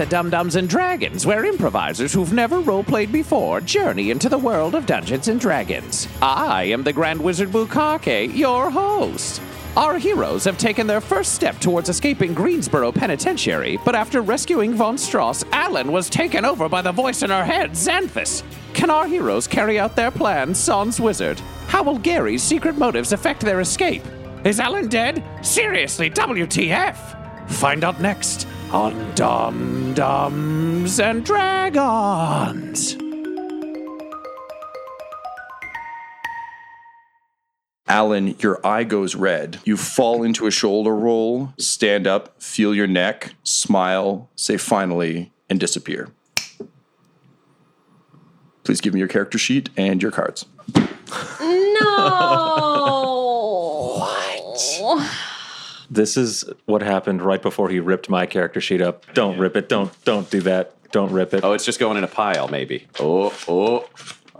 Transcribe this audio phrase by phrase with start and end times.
[0.00, 4.74] To Dumb Dumbs and Dragons, where improvisers who've never roleplayed before journey into the world
[4.74, 6.08] of Dungeons and Dragons.
[6.22, 9.42] I am the Grand Wizard Bukake, your host.
[9.76, 14.96] Our heroes have taken their first step towards escaping Greensboro Penitentiary, but after rescuing Von
[14.96, 18.42] Strauss, Alan was taken over by the voice in her head, Xanthus.
[18.72, 21.38] Can our heroes carry out their plan, Sans Wizard?
[21.66, 24.04] How will Gary's secret motives affect their escape?
[24.44, 25.22] Is Alan dead?
[25.42, 27.50] Seriously, WTF?
[27.50, 32.96] Find out next on Dumb Dumbs and Dragons.
[37.88, 39.58] Alan, your eye goes red.
[39.64, 45.58] You fall into a shoulder roll, stand up, feel your neck, smile, say finally, and
[45.58, 46.10] disappear.
[48.62, 50.46] Please give me your character sheet and your cards.
[51.40, 51.86] No.
[54.80, 55.29] what?
[55.90, 59.12] This is what happened right before he ripped my character sheet up.
[59.12, 59.68] Don't rip it.
[59.68, 60.74] Don't don't do that.
[60.92, 61.44] Don't rip it.
[61.44, 62.86] Oh, it's just going in a pile, maybe.
[62.98, 63.88] Oh, oh.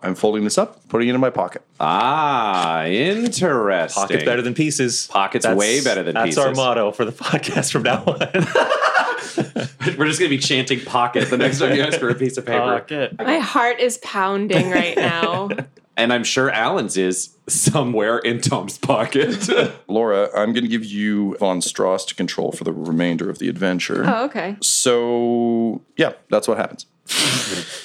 [0.02, 1.62] I'm folding this up, putting it in my pocket.
[1.78, 3.48] Ah, interesting.
[3.48, 5.06] Pockets better than pieces.
[5.08, 6.36] Pockets way better than pieces.
[6.36, 8.18] that's our motto for the podcast from now on.
[9.98, 12.38] We're just going to be chanting pocket the next time you ask for a piece
[12.38, 12.60] of paper.
[12.60, 13.18] Pocket.
[13.18, 15.50] My heart is pounding right now.
[15.96, 19.48] And I'm sure Alan's is somewhere in Tom's pocket.
[19.88, 23.48] Laura, I'm going to give you Von Strauss to control for the remainder of the
[23.50, 24.04] adventure.
[24.06, 24.56] Oh, okay.
[24.62, 26.86] So, yeah, that's what happens.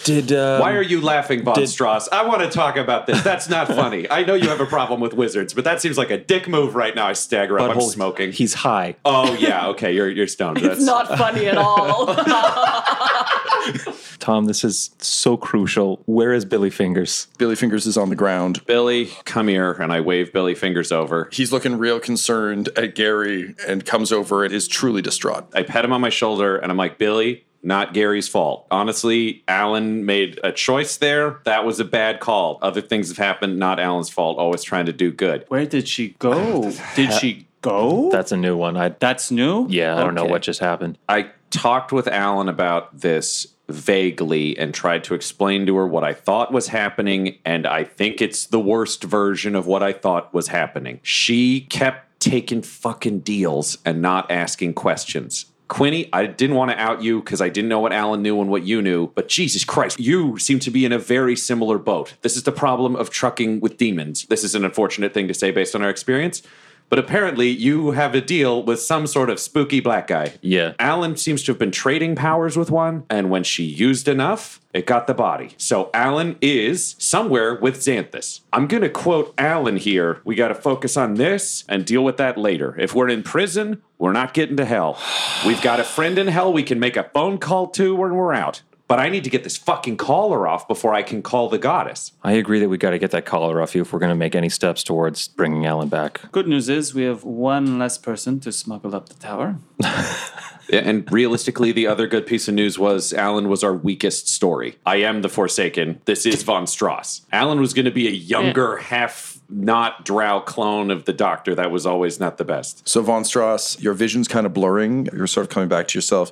[0.03, 2.07] Did uh, Why are you laughing, Von Did- Strauss?
[2.11, 3.23] I want to talk about this.
[3.23, 4.07] That's not funny.
[4.09, 6.75] I know you have a problem with wizards, but that seems like a dick move
[6.75, 7.07] right now.
[7.07, 7.71] I stagger up.
[7.71, 8.31] I'm butthole- smoking.
[8.31, 8.95] He's high.
[9.03, 9.67] oh, yeah.
[9.69, 9.93] Okay.
[9.95, 10.59] You're, you're stoned.
[10.59, 12.05] It's not funny at all.
[14.25, 16.01] Tom, this is so crucial.
[16.07, 17.27] Where is Billy Fingers?
[17.37, 18.65] Billy Fingers is on the ground.
[18.65, 19.73] Billy, come here.
[19.73, 21.29] And I wave Billy fingers over.
[21.31, 25.45] He's looking real concerned at Gary and comes over and is truly distraught.
[25.53, 28.65] I pet him on my shoulder and I'm like, Billy, not Gary's fault.
[28.71, 31.39] Honestly, Alan made a choice there.
[31.43, 32.57] That was a bad call.
[32.63, 34.39] Other things have happened, not Alan's fault.
[34.39, 35.45] Always trying to do good.
[35.49, 36.73] Where did she go?
[36.95, 38.09] Did she go?
[38.11, 38.75] That's a new one.
[38.75, 39.67] I That's new?
[39.69, 40.31] yeah, I don't know Okay.
[40.31, 40.97] what just happened.
[41.07, 46.13] I talked with Alan about this vaguely and tried to explain to her what I
[46.13, 50.47] thought was happening, and I think it's the worst version of what I thought was
[50.49, 50.99] happening.
[51.03, 55.45] She kept taking fucking deals and not asking questions.
[55.67, 58.51] Quinny, I didn't want to out you because I didn't know what Alan knew and
[58.51, 62.13] what you knew, but Jesus Christ, you seem to be in a very similar boat.
[62.21, 64.25] This is the problem of trucking with demons.
[64.25, 66.43] This is an unfortunate thing to say based on our experience,
[66.89, 70.35] But apparently, you have a deal with some sort of spooky black guy.
[70.41, 70.73] Yeah.
[70.79, 74.85] Alan seems to have been trading powers with one, and when she used enough, it
[74.85, 75.55] got the body.
[75.57, 78.41] So Alan is somewhere with Xanthus.
[78.53, 80.21] I'm going to quote Alan here.
[80.23, 82.75] We got to focus on this and deal with that later.
[82.79, 85.01] If we're in prison, we're not getting to hell.
[85.45, 88.33] We've got a friend in hell we can make a phone call to when we're
[88.33, 88.61] out.
[88.87, 92.11] But I need to get this fucking collar off before I can call the goddess.
[92.23, 94.15] I agree that we got to get that collar off you if we're going to
[94.15, 96.21] make any steps towards bringing Alan back.
[96.31, 99.57] Good news is we have one less person to smuggle up the tower.
[100.71, 104.77] And realistically, the other good piece of news was Alan was our weakest story.
[104.85, 106.01] I am the Forsaken.
[106.05, 107.21] This is Von Strauss.
[107.31, 111.53] Alan was going to be a younger, half not drow clone of the Doctor.
[111.53, 112.87] That was always not the best.
[112.87, 115.07] So, Von Strauss, your vision's kind of blurring.
[115.13, 116.31] You're sort of coming back to yourself.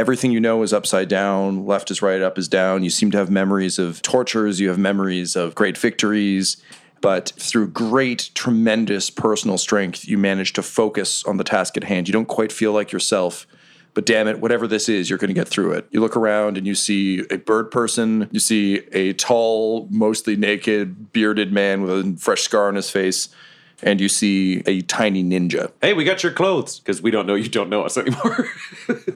[0.00, 2.82] Everything you know is upside down, left is right, up is down.
[2.82, 6.56] You seem to have memories of tortures, you have memories of great victories.
[7.02, 12.08] But through great, tremendous personal strength, you manage to focus on the task at hand.
[12.08, 13.46] You don't quite feel like yourself.
[13.92, 15.86] But damn it, whatever this is, you're going to get through it.
[15.90, 18.26] You look around and you see a bird person.
[18.32, 23.28] You see a tall, mostly naked, bearded man with a fresh scar on his face.
[23.82, 25.72] And you see a tiny ninja.
[25.80, 28.46] Hey, we got your clothes because we don't know you don't know us anymore.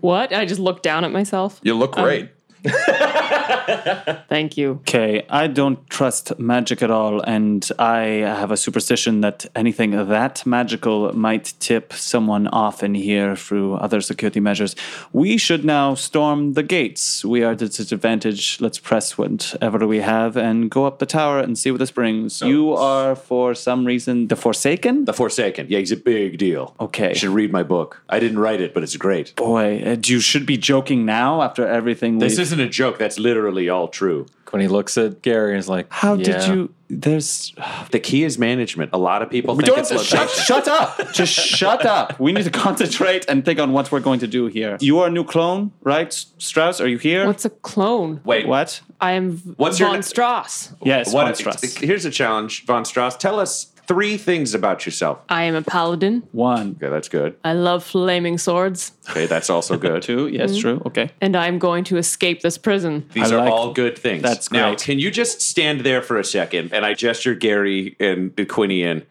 [0.01, 0.33] What?
[0.33, 1.61] I just looked down at myself.
[1.63, 2.03] You look oh.
[2.03, 2.31] great.
[4.29, 4.73] Thank you.
[4.81, 8.01] Okay, I don't trust magic at all, and I
[8.41, 14.01] have a superstition that anything that magical might tip someone off in here through other
[14.01, 14.75] security measures.
[15.13, 17.25] We should now storm the gates.
[17.25, 18.61] We are at a disadvantage.
[18.61, 22.41] Let's press whatever we have and go up the tower and see what this brings.
[22.41, 25.05] You are, for some reason, the Forsaken?
[25.05, 25.67] the Forsaken.
[25.69, 26.75] Yeah, he's a big deal.
[26.81, 27.11] Okay.
[27.11, 28.03] You should read my book.
[28.09, 29.35] I didn't write it, but it's great.
[29.37, 32.99] Boy, uh, you should be joking now after everything This we've- isn't a joke.
[32.99, 34.27] That's literally all true.
[34.51, 36.73] When he looks at Gary and is like, How did you.
[36.89, 37.53] There's.
[37.91, 38.91] The key is management.
[38.93, 41.13] A lot of people We think don't it's have to shut, shut up.
[41.13, 42.21] Just shut up.
[42.21, 44.77] We need to concentrate and think on what we're going to do here.
[44.81, 46.13] You are a new clone, right?
[46.39, 47.27] Strauss, are you here?
[47.27, 48.21] What's a clone?
[48.25, 48.81] Wait, what?
[49.01, 50.73] I am What's Von your- Strauss.
[50.85, 51.75] Yes, What- von Strauss.
[51.79, 53.17] Here's a challenge, Von Strauss.
[53.17, 55.19] Tell us three things about yourself.
[55.29, 56.23] I am a paladin.
[56.33, 57.37] One, Okay, that's good.
[57.45, 58.93] I love flaming swords.
[59.11, 60.03] Okay, that's also good.
[60.03, 60.29] two.
[60.29, 60.61] Yes, mm.
[60.61, 60.83] true.
[60.87, 61.11] Okay.
[61.21, 63.09] And I'm going to escape this prison.
[63.13, 64.23] These I are like- all good things.
[64.23, 64.61] That's great.
[64.61, 66.73] Now, can you just stand there for a second?
[66.73, 69.05] And I gesture Gary and Quinny in.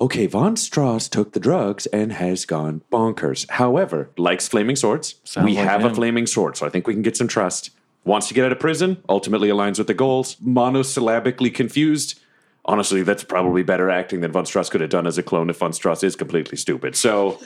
[0.00, 3.48] Okay, Von Strauss took the drugs and has gone bonkers.
[3.50, 5.16] However, likes flaming swords.
[5.36, 7.70] we like have a flaming sword, so I think we can get some trust.
[8.04, 10.36] Wants to get out of prison, ultimately aligns with the goals.
[10.36, 12.18] Monosyllabically confused.
[12.70, 15.56] Honestly, that's probably better acting than Von Strauss could have done as a clone if
[15.56, 16.94] Von Strauss is completely stupid.
[16.94, 17.40] So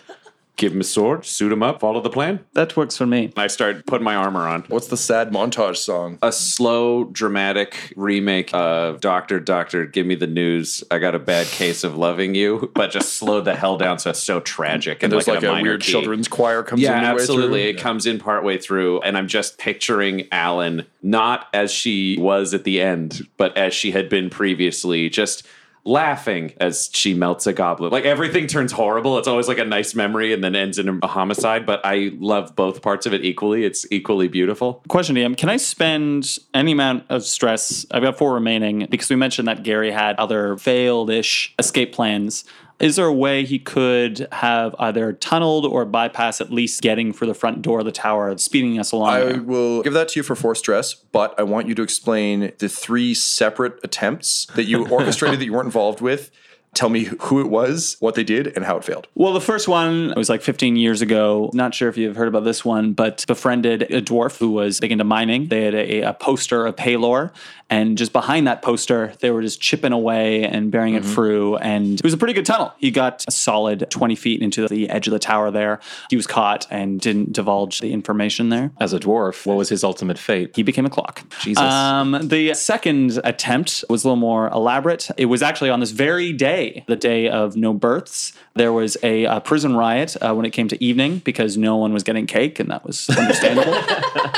[0.56, 2.40] give him a sword, suit him up, follow the plan.
[2.52, 3.32] That works for me.
[3.36, 4.62] I start putting my armor on.
[4.68, 6.18] What's the sad montage song?
[6.22, 10.84] a slow, dramatic remake of Doctor, Doctor, Give Me the News.
[10.90, 14.10] I got a bad case of loving you, but just slow the hell down so
[14.10, 15.02] it's so tragic.
[15.02, 15.92] And there's like, in a, minor weird key.
[15.92, 16.84] children's choir comes in.
[16.84, 17.62] Yeah, midway absolutely.
[17.62, 17.70] through.
[17.70, 22.64] It comes in partway through, and I'm just picturing Alan not as she was at
[22.64, 25.46] the end, but as she had been previously, just
[25.84, 27.92] laughing as she melts a goblet.
[27.92, 29.18] Like everything turns horrible.
[29.18, 32.56] It's always like a nice memory and then ends in a homicide, but I love
[32.56, 33.64] both parts of it equally.
[33.64, 34.82] It's equally beautiful.
[34.88, 35.36] Question, DM.
[35.36, 37.84] Can I spend any amount of stress?
[37.90, 42.44] I've got four remaining because we mentioned that Gary had other failed ish escape plans.
[42.80, 47.24] Is there a way he could have either tunneled or bypass at least getting for
[47.24, 49.08] the front door of the tower, speeding us along?
[49.08, 49.42] I there?
[49.42, 52.68] will give that to you for four stress, but I want you to explain the
[52.68, 56.30] three separate attempts that you orchestrated that you weren't involved with.
[56.74, 59.06] Tell me who it was, what they did, and how it failed.
[59.14, 61.50] Well, the first one was like 15 years ago.
[61.54, 64.92] Not sure if you've heard about this one, but befriended a dwarf who was big
[64.92, 65.48] into mining.
[65.48, 67.30] They had a, a poster of Paylor,
[67.70, 71.56] and just behind that poster, they were just chipping away and bearing it through.
[71.56, 72.72] And it was a pretty good tunnel.
[72.78, 75.80] He got a solid 20 feet into the edge of the tower there.
[76.10, 78.70] He was caught and didn't divulge the information there.
[78.80, 80.54] as a dwarf, what was his ultimate fate?
[80.54, 81.22] He became a clock.
[81.40, 81.62] Jesus.
[81.62, 85.10] Um, the second attempt was a little more elaborate.
[85.16, 88.32] It was actually on this very day, the day of no births.
[88.54, 91.92] There was a, uh prison riot uh, when it came to evening because no one
[91.92, 93.74] was getting cake, and that was understandable.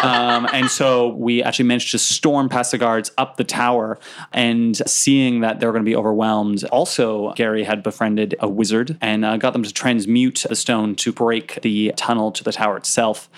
[0.03, 3.99] um, and so we actually managed to storm past the guards up the tower,
[4.33, 6.65] and seeing that they were going to be overwhelmed.
[6.65, 11.13] Also, Gary had befriended a wizard and uh, got them to transmute the stone to
[11.13, 13.29] break the tunnel to the tower itself.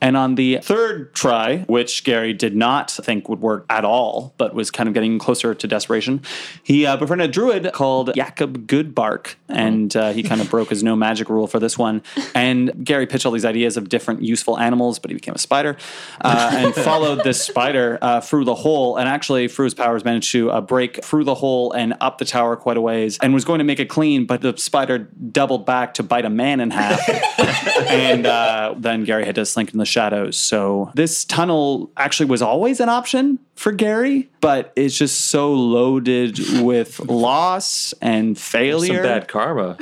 [0.00, 4.54] And on the third try, which Gary did not think would work at all, but
[4.54, 6.22] was kind of getting closer to desperation,
[6.62, 10.82] he uh, befriended a druid called Jakob Goodbark, and uh, he kind of broke his
[10.82, 12.02] no magic rule for this one.
[12.34, 15.76] And Gary pitched all these ideas of different useful animals, but he became a spider
[16.20, 18.96] uh, and followed this spider uh, through the hole.
[18.96, 22.24] And actually, through his powers, managed to uh, break through the hole and up the
[22.24, 25.66] tower quite a ways, and was going to make it clean, but the spider doubled
[25.66, 27.00] back to bite a man in half.
[27.88, 30.36] and uh, then Gary had to slink in the shadows.
[30.36, 36.38] So this tunnel actually was always an option for Gary, but it's just so loaded
[36.60, 38.94] with loss and failure.
[38.94, 39.76] Some bad karma.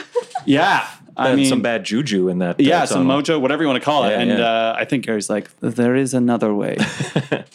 [0.46, 0.88] yeah.
[1.16, 2.52] I mean, some bad juju in that.
[2.52, 4.10] uh, yeah, some mojo, whatever you want to call it.
[4.10, 4.44] Yeah, and yeah.
[4.44, 6.76] Uh, I think Gary's like, there is another way.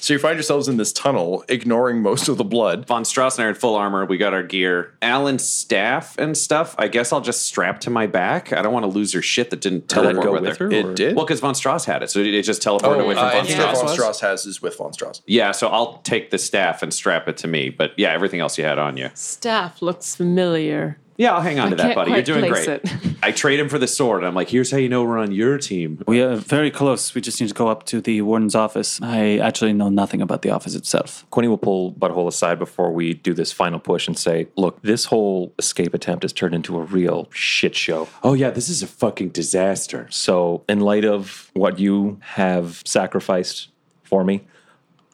[0.01, 2.87] So you find yourselves in this tunnel, ignoring most of the blood.
[2.87, 4.03] Von Strauss and I are in full armor.
[4.03, 4.95] We got our gear.
[4.99, 6.73] Alan's staff and stuff.
[6.79, 8.51] I guess I'll just strap to my back.
[8.51, 10.57] I don't want to lose her shit that didn't Did that teleport go with, with
[10.57, 10.65] her.
[10.65, 10.71] her?
[10.71, 11.15] It or- did.
[11.15, 13.57] Well, because Von Strauss had it, so it just teleported away from uh, Von anything
[13.59, 13.77] that Strauss.
[13.77, 13.93] Von was?
[13.93, 15.21] Strauss has is with Von Strauss.
[15.27, 17.69] Yeah, so I'll take the staff and strap it to me.
[17.69, 19.11] But yeah, everything else you had on you.
[19.13, 20.97] Staff looks familiar.
[21.21, 22.11] Yeah, I'll hang on I to that, buddy.
[22.13, 22.67] You're doing great.
[22.67, 22.91] it.
[23.21, 24.23] I trade him for the sword.
[24.23, 26.01] I'm like, here's how you know we're on your team.
[26.07, 27.13] we are very close.
[27.13, 28.99] We just need to go up to the warden's office.
[29.03, 31.23] I actually know nothing about the office itself.
[31.29, 35.05] Quinny will pull Butthole aside before we do this final push and say, "Look, this
[35.05, 38.09] whole escape attempt has turned into a real shit show.
[38.23, 40.07] Oh yeah, this is a fucking disaster.
[40.09, 43.67] So, in light of what you have sacrificed
[44.03, 44.41] for me,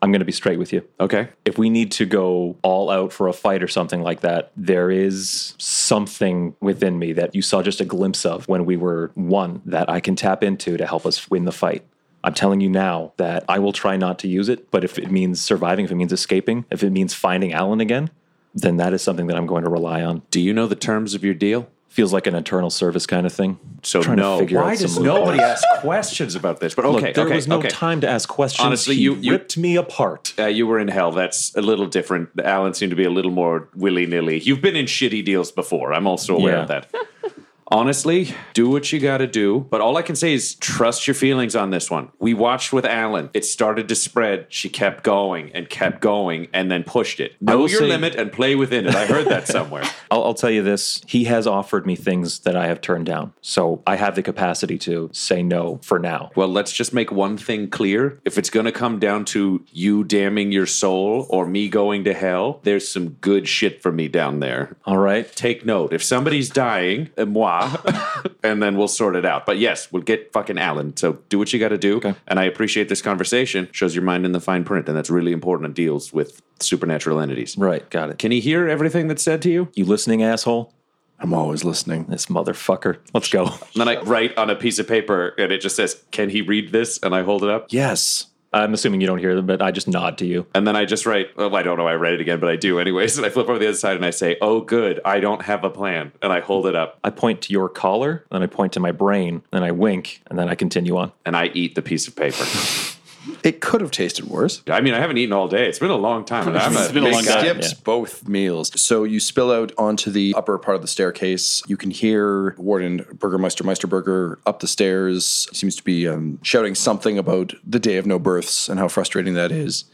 [0.02, 0.88] I'm going to be straight with you.
[1.00, 1.30] Okay.
[1.46, 4.92] If we need to go all out for a fight or something like that, there
[4.92, 9.62] is something within me that you saw just a glimpse of when we were one
[9.66, 11.84] that I can tap into to help us win the fight.
[12.24, 15.10] I'm telling you now that I will try not to use it, but if it
[15.10, 18.10] means surviving, if it means escaping, if it means finding Alan again,
[18.54, 20.24] then that is something that I'm going to rely on.
[20.30, 21.70] Do you know the terms of your deal?
[21.90, 23.58] Feels like an internal service kind of thing.
[23.82, 24.40] So Trying to no.
[24.40, 26.76] figure Why out does nobody ask questions about this?
[26.76, 27.70] But okay, Look, there okay, was no okay.
[27.70, 28.66] time to ask questions.
[28.66, 30.34] Honestly, He you- you- ripped me apart.
[30.38, 31.12] Uh, you were in hell.
[31.12, 32.30] That's a little different.
[32.44, 34.40] Alan seemed to be a little more willy nilly.
[34.40, 35.94] You've been in shitty deals before.
[35.94, 36.62] I'm also aware Yeah.
[36.64, 36.88] of that.
[37.70, 39.60] Honestly, do what you got to do.
[39.70, 42.10] But all I can say is trust your feelings on this one.
[42.20, 43.30] We watched with Alan.
[43.34, 44.46] It started to spread.
[44.50, 47.34] She kept going and kept going and then pushed it.
[47.42, 48.96] Know your say- limit and play within it.
[48.96, 49.84] I heard that somewhere.
[50.12, 53.34] I'll, I'll tell you this: he has offered me things that I have turned down,
[53.42, 56.32] so I have the capacity to say no for now.
[56.36, 58.20] Well, let's just make one thing clear.
[58.24, 62.14] If it's going to come down to you damning your soul or me going to
[62.14, 64.78] hell, there's some good shit for me down there.
[64.86, 65.94] All right, Take note.
[65.94, 67.26] If somebody's dying, uh,
[67.60, 69.46] moi, and then we'll sort it out.
[69.46, 70.96] But yes, we'll get fucking Alan.
[70.98, 72.02] So do what you got to do.
[72.28, 73.70] And I appreciate this conversation.
[73.72, 77.20] Shows your mind in the fine print, and that's really important in deals with supernatural
[77.20, 77.58] entities.
[77.58, 78.18] right, got it.
[78.18, 79.70] Can he hear everything that's said to you?
[79.76, 80.74] You listening, asshole?
[81.20, 82.06] I'm always listening.
[82.06, 82.98] This motherfucker.
[83.14, 83.46] Let's go.
[83.46, 86.42] And then I write on a piece of paper, and it just says, "Can he
[86.42, 87.68] read this?" And I hold it up.
[87.70, 88.28] Yes.
[88.54, 90.48] I'm assuming you don't hear them, but I just nod to you.
[90.56, 92.56] And then I just write, oh, I don't know, I read it again, but I
[92.56, 93.18] do anyways.
[93.18, 95.64] And I flip over the other side and I say, oh, good, I don't have
[95.64, 96.12] a plan.
[96.22, 98.92] And I hold it up I point to your collar, then I point to my
[98.92, 101.12] brain, then I wink, and then I continue on.
[101.26, 102.44] and I eat the piece of paper.
[103.44, 104.62] It could have tasted worse.
[104.68, 105.68] I mean, I haven't eaten all day.
[105.68, 106.48] It's been a long time.
[106.48, 107.32] And I'm It's a been a long guy.
[107.34, 107.44] time.
[107.62, 107.78] Skips yeah.
[107.84, 108.80] both meals.
[108.82, 111.62] So you spill out onto the upper part of the staircase.
[111.68, 115.48] You can hear Warden Burgermeister Meisterburger up the stairs.
[115.52, 118.88] He seems to be um, shouting something about the day of no births and how
[118.88, 119.86] frustrating that is.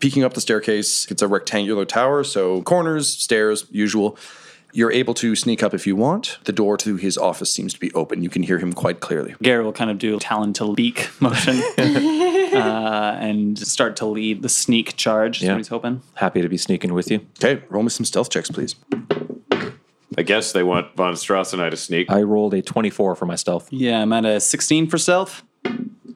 [0.00, 4.16] Peeking up the staircase, it's a rectangular tower, so corners, stairs, usual.
[4.72, 6.38] You're able to sneak up if you want.
[6.44, 8.22] The door to his office seems to be open.
[8.22, 9.34] You can hear him quite clearly.
[9.42, 14.42] Gary will kind of do a talon to beak motion uh, and start to lead
[14.42, 15.38] the sneak charge.
[15.38, 15.52] Is Yeah.
[15.52, 16.02] what he's hoping.
[16.14, 17.26] Happy to be sneaking with you.
[17.42, 18.74] Okay, roll me some stealth checks, please.
[20.16, 22.10] I guess they want Von Strauss and I to sneak.
[22.10, 23.68] I rolled a 24 for my stealth.
[23.72, 25.44] Yeah, I'm at a 16 for stealth.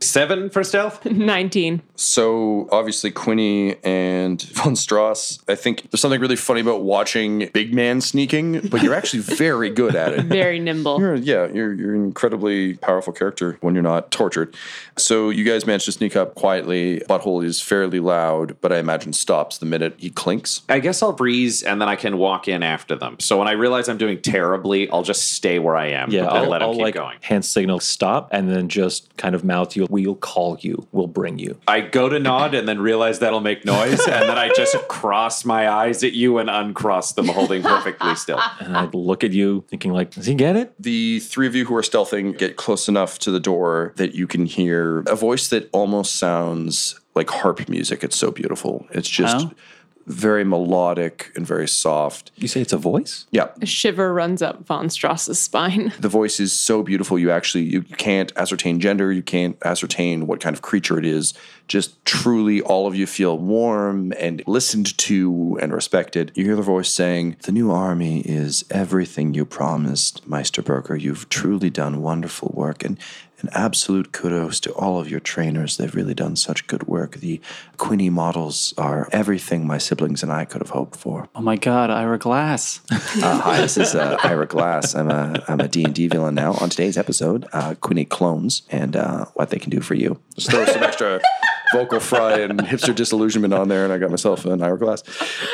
[0.02, 1.04] Seven for stealth?
[1.06, 1.82] 19.
[1.96, 5.38] So obviously Quinny and Von Strauss.
[5.48, 9.70] I think there's something really funny about watching big man sneaking, but you're actually very
[9.70, 10.26] good at it.
[10.26, 10.98] Very nimble.
[11.00, 14.54] You're, yeah, you're you're an incredibly powerful character when you're not tortured.
[14.98, 17.00] So you guys manage to sneak up quietly.
[17.08, 20.62] Butthole is fairly loud, but I imagine stops the minute he clinks.
[20.68, 23.16] I guess I'll breeze and then I can walk in after them.
[23.20, 26.30] So when I realize I'm doing terribly, I'll just stay where I am Yeah, and
[26.30, 27.18] I'll, let them I'll keep like going.
[27.22, 29.86] hand signal stop and then just kind of mouth you.
[29.92, 30.88] We'll call you.
[30.90, 31.58] We'll bring you.
[31.68, 35.44] I go to nod and then realize that'll make noise, and then I just cross
[35.44, 38.40] my eyes at you and uncross them, holding perfectly still.
[38.58, 40.72] And I look at you, thinking like, does he get it?
[40.80, 44.26] The three of you who are stealthing get close enough to the door that you
[44.26, 48.02] can hear a voice that almost sounds like harp music.
[48.02, 48.86] It's so beautiful.
[48.92, 49.50] It's just Oh.
[50.06, 52.32] Very melodic and very soft.
[52.36, 53.26] You say it's a voice?
[53.30, 53.48] Yeah.
[53.60, 55.92] A shiver runs up Von Strauss's spine.
[56.00, 57.18] The voice is so beautiful.
[57.18, 59.12] You actually you can't ascertain gender.
[59.12, 61.34] You can't ascertain what kind of creature it is.
[61.68, 66.32] Just truly, all of you feel warm and listened to and respected.
[66.34, 71.00] You hear the voice saying, "The new army is everything you promised, Meister Meisterburger.
[71.00, 72.98] You've truly done wonderful work, and
[73.42, 75.76] an absolute kudos to all of your trainers.
[75.76, 77.16] They've really done such good work.
[77.16, 77.40] The
[77.76, 81.90] Quinny models are everything my siblings and I could have hoped for." Oh my God,
[81.90, 82.80] Ira Glass.
[82.90, 84.94] Uh, hi, this is uh, Ira Glass.
[84.94, 86.52] I'm a I'm a D and D villain now.
[86.54, 90.20] On today's episode, uh, Quinny clones and uh, what they can do for you.
[90.34, 91.20] Just throw some extra
[91.72, 95.02] vocal fry and hipster disillusionment on there, and I got myself an Ira Glass.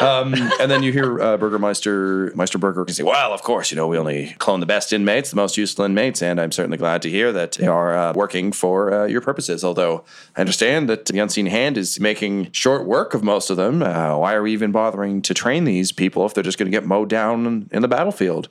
[0.01, 3.77] Um, and then you hear uh, Burgermeister Meister Burger can say, "Well, of course, you
[3.77, 7.03] know we only clone the best inmates, the most useful inmates, and I'm certainly glad
[7.03, 9.65] to hear that they are uh, working for uh, your purposes.
[9.65, 10.05] Although
[10.37, 13.83] I understand that the unseen hand is making short work of most of them.
[13.83, 16.77] Uh, why are we even bothering to train these people if they're just going to
[16.77, 18.49] get mowed down in the battlefield?"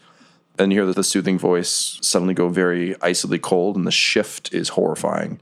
[0.60, 4.54] And you hear that the soothing voice suddenly go very icily cold, and the shift
[4.54, 5.40] is horrifying.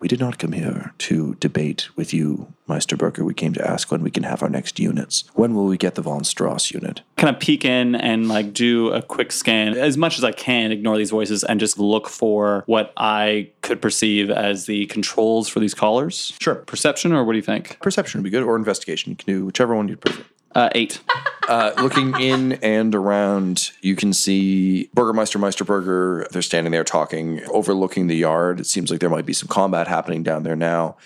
[0.00, 3.24] We did not come here to debate with you, Meisterburger.
[3.24, 5.24] We came to ask when we can have our next units.
[5.34, 7.02] When will we get the von Strauss unit?
[7.16, 10.70] kind of peek in and like do a quick scan as much as I can,
[10.70, 15.60] ignore these voices and just look for what I could perceive as the controls for
[15.60, 16.34] these callers.
[16.40, 16.56] Sure.
[16.56, 17.78] Perception, or what do you think?
[17.80, 19.10] Perception would be good, or investigation.
[19.10, 20.24] You can do whichever one you'd prefer.
[20.54, 21.00] Uh, eight.
[21.48, 26.28] Uh, looking in and around, you can see Burgermeister Meisterburger.
[26.30, 28.58] They're standing there talking, overlooking the yard.
[28.60, 30.96] It seems like there might be some combat happening down there now.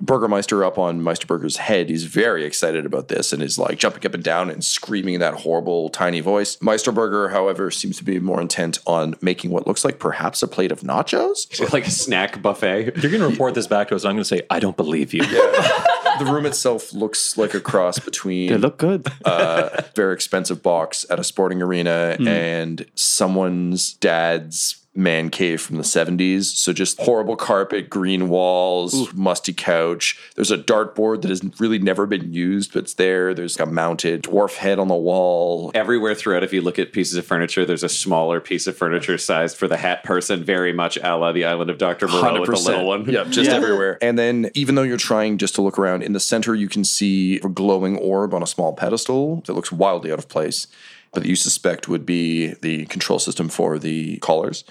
[0.00, 1.88] Burgermeister up on Meisterburger's head.
[1.88, 5.20] He's very excited about this and is like jumping up and down and screaming in
[5.20, 6.56] that horrible tiny voice.
[6.56, 10.72] Meisterburger, however, seems to be more intent on making what looks like perhaps a plate
[10.72, 11.48] of nachos.
[11.72, 12.96] like a snack buffet.
[12.96, 14.04] You're going to report this back to us.
[14.04, 15.22] I'm going to say, I don't believe you.
[15.22, 19.06] the room itself looks like a cross between They look good.
[19.24, 22.26] a uh, very expensive box at a sporting arena hmm.
[22.26, 26.44] and someone's dad's man cave from the 70s.
[26.44, 30.18] So just horrible carpet, green walls, musty couch.
[30.34, 33.32] There's a dartboard that has really never been used, but it's there.
[33.32, 35.70] There's a mounted dwarf head on the wall.
[35.74, 39.16] Everywhere throughout, if you look at pieces of furniture, there's a smaller piece of furniture
[39.16, 42.08] sized for the hat person, very much a la the island of Dr.
[42.08, 43.08] Moreau with the little one.
[43.08, 43.98] Yeah, just everywhere.
[44.02, 46.82] And then, even though you're trying just to look around, in the center, you can
[46.82, 50.66] see a glowing orb on a small pedestal that looks wildly out of place,
[51.12, 54.64] but that you suspect would be the control system for the callers.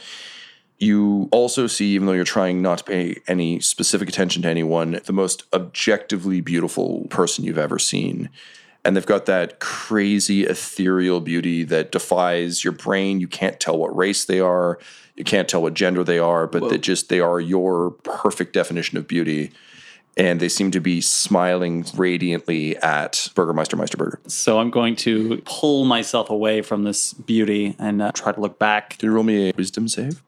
[0.77, 5.01] You also see, even though you're trying not to pay any specific attention to anyone,
[5.05, 8.29] the most objectively beautiful person you've ever seen.
[8.85, 13.19] And they've got that crazy ethereal beauty that defies your brain.
[13.19, 14.79] You can't tell what race they are,
[15.17, 18.97] you can't tell what gender they are, but that just they are your perfect definition
[18.97, 19.51] of beauty.
[20.17, 24.17] And they seem to be smiling radiantly at Burgermeister Meisterburger.
[24.29, 28.59] So I'm going to pull myself away from this beauty and uh, try to look
[28.59, 28.97] back.
[28.97, 30.21] Can you roll me a wisdom save?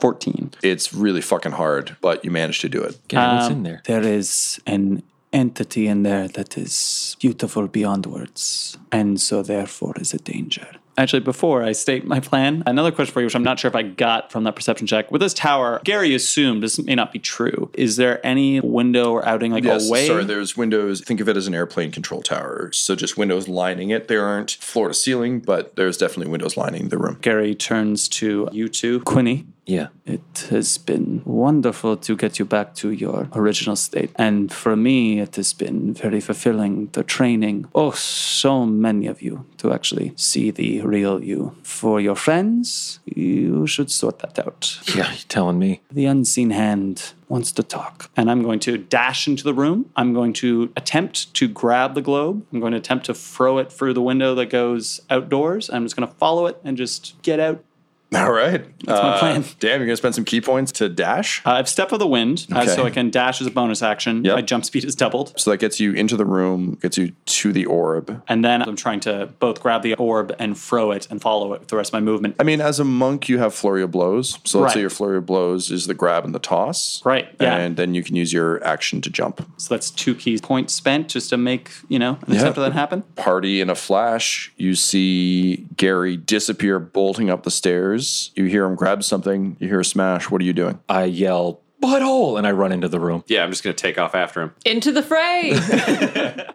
[0.00, 0.52] 14.
[0.62, 2.98] It's really fucking hard, but you managed to do it.
[3.10, 3.82] Yeah, what's Um, in there?
[3.84, 5.02] There is an
[5.32, 10.68] entity in there that is beautiful beyond words, and so therefore is a danger.
[10.96, 13.74] Actually, before I state my plan, another question for you, which I'm not sure if
[13.74, 15.10] I got from that perception check.
[15.10, 17.70] With this tower, Gary assumed this may not be true.
[17.74, 20.06] Is there any window or outing like Yes, away?
[20.06, 21.00] sorry, there's windows.
[21.00, 22.70] Think of it as an airplane control tower.
[22.72, 24.08] So just windows lining it.
[24.08, 27.18] There aren't floor to ceiling, but there's definitely windows lining the room.
[27.20, 29.46] Gary turns to you two, Quinny.
[29.66, 29.88] Yeah.
[30.04, 34.10] It has been wonderful to get you back to your original state.
[34.16, 36.88] And for me, it has been very fulfilling.
[36.92, 41.56] The training, oh, so many of you to actually see the real you.
[41.62, 44.80] For your friends, you should sort that out.
[44.94, 45.80] Yeah, you're telling me?
[45.90, 48.10] The unseen hand wants to talk.
[48.16, 49.90] And I'm going to dash into the room.
[49.96, 52.46] I'm going to attempt to grab the globe.
[52.52, 55.70] I'm going to attempt to throw it through the window that goes outdoors.
[55.70, 57.64] I'm just going to follow it and just get out
[58.26, 58.64] All right.
[58.84, 59.44] That's my plan.
[59.60, 61.40] Damn, you're going to spend some ki points to dash?
[61.46, 62.68] Uh, I've step of the wind, uh, Okay.
[62.74, 64.24] so I can dash as a bonus action.
[64.24, 64.34] Yep.
[64.34, 65.32] My jump speed is doubled.
[65.38, 68.22] So that gets you into the room, gets you to the orb.
[68.28, 71.60] And then I'm trying to both grab the orb and throw it and follow it
[71.60, 72.36] with the rest of my movement.
[72.38, 74.38] I mean, as a monk, you have flurry of blows.
[74.44, 74.82] So let's say Right.
[74.82, 77.00] your flurry of blows is the grab and the toss.
[77.04, 77.56] Right, yeah.
[77.56, 79.46] And then you can use your action to jump.
[79.56, 83.02] So that's two ki points spent just to make, you know, an attempt that happen.
[83.16, 84.52] Party in a flash.
[84.56, 88.03] You see Gary disappear, bolting up the stairs.
[88.34, 89.56] You hear him grab something.
[89.58, 90.30] You hear a smash.
[90.30, 90.80] What are you doing?
[90.88, 93.24] I yell, butthole, and I run into the room.
[93.26, 94.54] Yeah, I'm just going to take off after him.
[94.64, 95.54] Into the fray.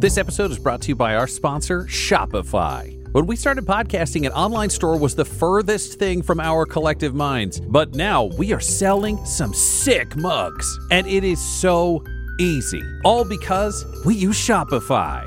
[0.00, 2.96] This episode is brought to you by our sponsor, Shopify.
[3.12, 7.60] When we started podcasting, an online store was the furthest thing from our collective minds.
[7.60, 10.78] But now we are selling some sick mugs.
[10.90, 12.02] And it is so
[12.38, 12.82] easy.
[13.04, 15.26] All because we use Shopify.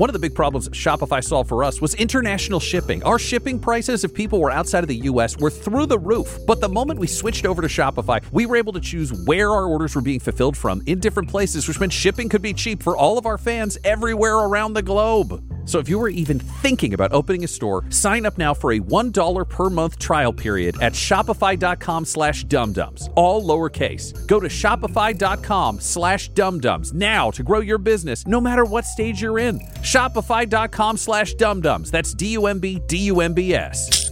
[0.00, 3.02] One of the big problems Shopify solved for us was international shipping.
[3.02, 6.38] Our shipping prices, if people were outside of the US, were through the roof.
[6.46, 9.66] But the moment we switched over to Shopify, we were able to choose where our
[9.66, 12.96] orders were being fulfilled from in different places, which meant shipping could be cheap for
[12.96, 15.49] all of our fans everywhere around the globe.
[15.64, 18.80] So if you were even thinking about opening a store, sign up now for a
[18.80, 24.26] $1 per month trial period at shopify.com slash dumbdumbs, all lowercase.
[24.26, 29.38] Go to shopify.com slash dumbdumbs now to grow your business no matter what stage you're
[29.38, 29.58] in.
[29.82, 31.90] Shopify.com slash dumbdumbs.
[31.90, 34.10] That's D-U-M-B, D-U-M-B-S.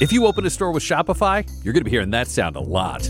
[0.00, 2.60] If you open a store with Shopify, you're going to be hearing that sound a
[2.60, 3.08] lot.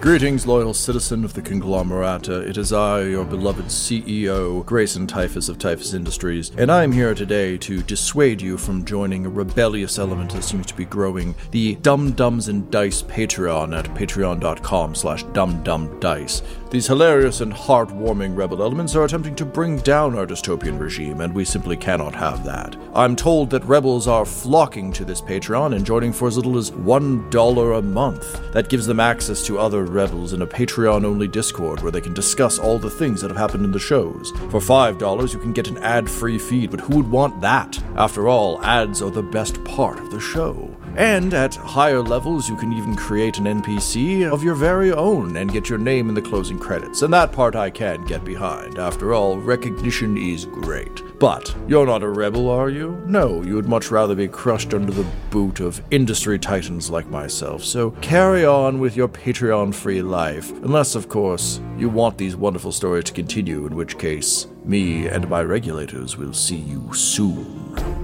[0.00, 2.48] Greetings, loyal citizen of the conglomerata.
[2.48, 7.14] It is I, your beloved CEO, Grayson Typhus of Typhus Industries, and I am here
[7.14, 11.74] today to dissuade you from joining a rebellious element that seems to be growing, the
[11.82, 16.40] Dumb Dumbs and Dice Patreon at patreon.com slash dumdumdice.
[16.70, 21.34] These hilarious and heartwarming rebel elements are attempting to bring down our dystopian regime, and
[21.34, 22.76] we simply cannot have that.
[22.94, 26.70] I'm told that rebels are flocking to this Patreon and joining for as little as
[26.70, 28.52] $1 a month.
[28.52, 32.14] That gives them access to other rebels in a Patreon only Discord where they can
[32.14, 34.30] discuss all the things that have happened in the shows.
[34.50, 37.82] For $5, you can get an ad free feed, but who would want that?
[37.96, 40.70] After all, ads are the best part of the show.
[40.96, 45.52] And at higher levels, you can even create an NPC of your very own and
[45.52, 47.02] get your name in the closing credits.
[47.02, 48.78] And that part I can get behind.
[48.78, 51.02] After all, recognition is great.
[51.18, 53.02] But you're not a rebel, are you?
[53.06, 57.62] No, you would much rather be crushed under the boot of industry titans like myself.
[57.62, 60.50] So carry on with your Patreon free life.
[60.62, 65.28] Unless, of course, you want these wonderful stories to continue, in which case, me and
[65.28, 67.99] my regulators will see you soon.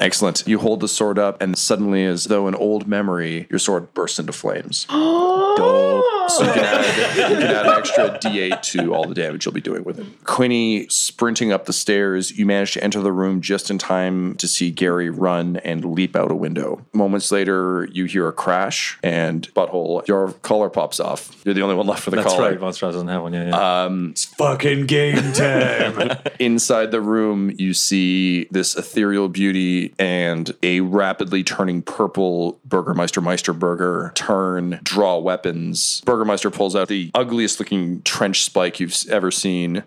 [0.00, 0.44] Excellent.
[0.46, 4.18] You hold the sword up, and suddenly, as though an old memory, your sword bursts
[4.18, 4.84] into flames.
[4.90, 6.04] Dope.
[6.30, 9.54] So you can, add, you can add an extra d8 to all the damage you'll
[9.54, 10.06] be doing with it.
[10.24, 14.46] Quinny sprinting up the stairs, you manage to enter the room just in time to
[14.46, 16.84] see Gary run and leap out a window.
[16.92, 21.40] Moments later, you hear a crash, and butthole, your collar pops off.
[21.44, 22.50] You're the only one left for the That's collar.
[22.50, 22.58] right.
[22.58, 23.32] Von Strauss doesn't have one.
[23.32, 23.84] Yeah, yeah.
[23.84, 26.18] Um, fucking game time.
[26.38, 33.52] Inside the room, you see this ethereal beauty and a rapidly turning purple Burgermeister Meister
[33.52, 36.00] burger turn, draw weapons.
[36.02, 39.82] Burgermeister pulls out the ugliest looking trench spike you've ever seen.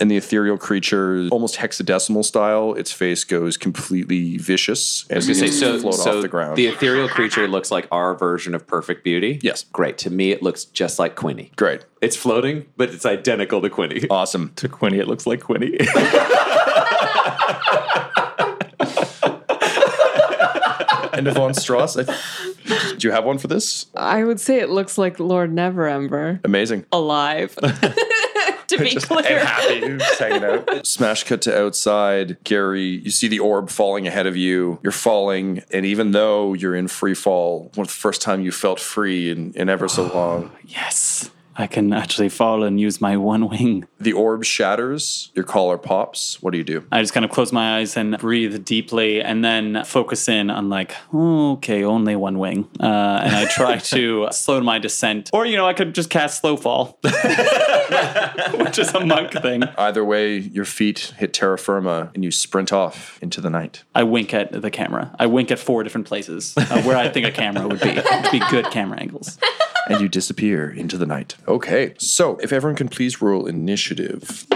[0.00, 5.38] And the ethereal creature, almost hexadecimal style, its face goes completely vicious as I was
[5.38, 6.56] it gonna say, so, float so off the ground.
[6.56, 9.40] ethereal creature looks like our version of Perfect Beauty.
[9.42, 9.64] Yes.
[9.72, 9.98] Great.
[9.98, 11.50] To me, it looks just like Quinny.
[11.56, 11.84] Great.
[12.00, 14.04] It's floating, but it's identical to Quinny.
[14.08, 14.52] Awesome.
[14.54, 15.76] to Quinny, it looks like Quinny.
[21.18, 22.04] And Von Strauss, I,
[22.96, 23.86] do you have one for this?
[23.96, 26.86] I would say it looks like Lord Neverember Amazing.
[26.92, 27.56] alive.
[28.68, 29.44] to be and clear.
[29.44, 30.86] happy, just hanging out.
[30.86, 32.36] Smash cut to outside.
[32.44, 34.78] Gary, you see the orb falling ahead of you.
[34.82, 38.52] You're falling, and even though you're in free fall, one of the first time you
[38.52, 41.30] felt free in, in ever so oh, long, Yes.
[41.58, 43.86] I can actually fall and use my one wing.
[43.98, 45.32] the orb shatters.
[45.34, 46.40] Your collar pops.
[46.40, 46.84] What do you do?
[46.92, 50.68] I just kind of close my eyes and breathe deeply and then focus in on,
[50.68, 52.68] like, oh, okay, only one wing.
[52.80, 52.86] Uh,
[53.24, 55.30] and I try to slow my descent.
[55.32, 59.64] Or, you know, I could just cast slow fall, which is a monk thing.
[59.76, 63.82] Either way, your feet hit terra firma, and you sprint off into the night.
[63.94, 65.14] I wink at the camera.
[65.18, 67.94] I wink at four different places uh, where I think a camera would be.
[67.94, 69.38] Would be good camera angles.
[69.88, 71.36] And you disappear into the night.
[71.46, 74.46] Okay, so if everyone can please roll initiative.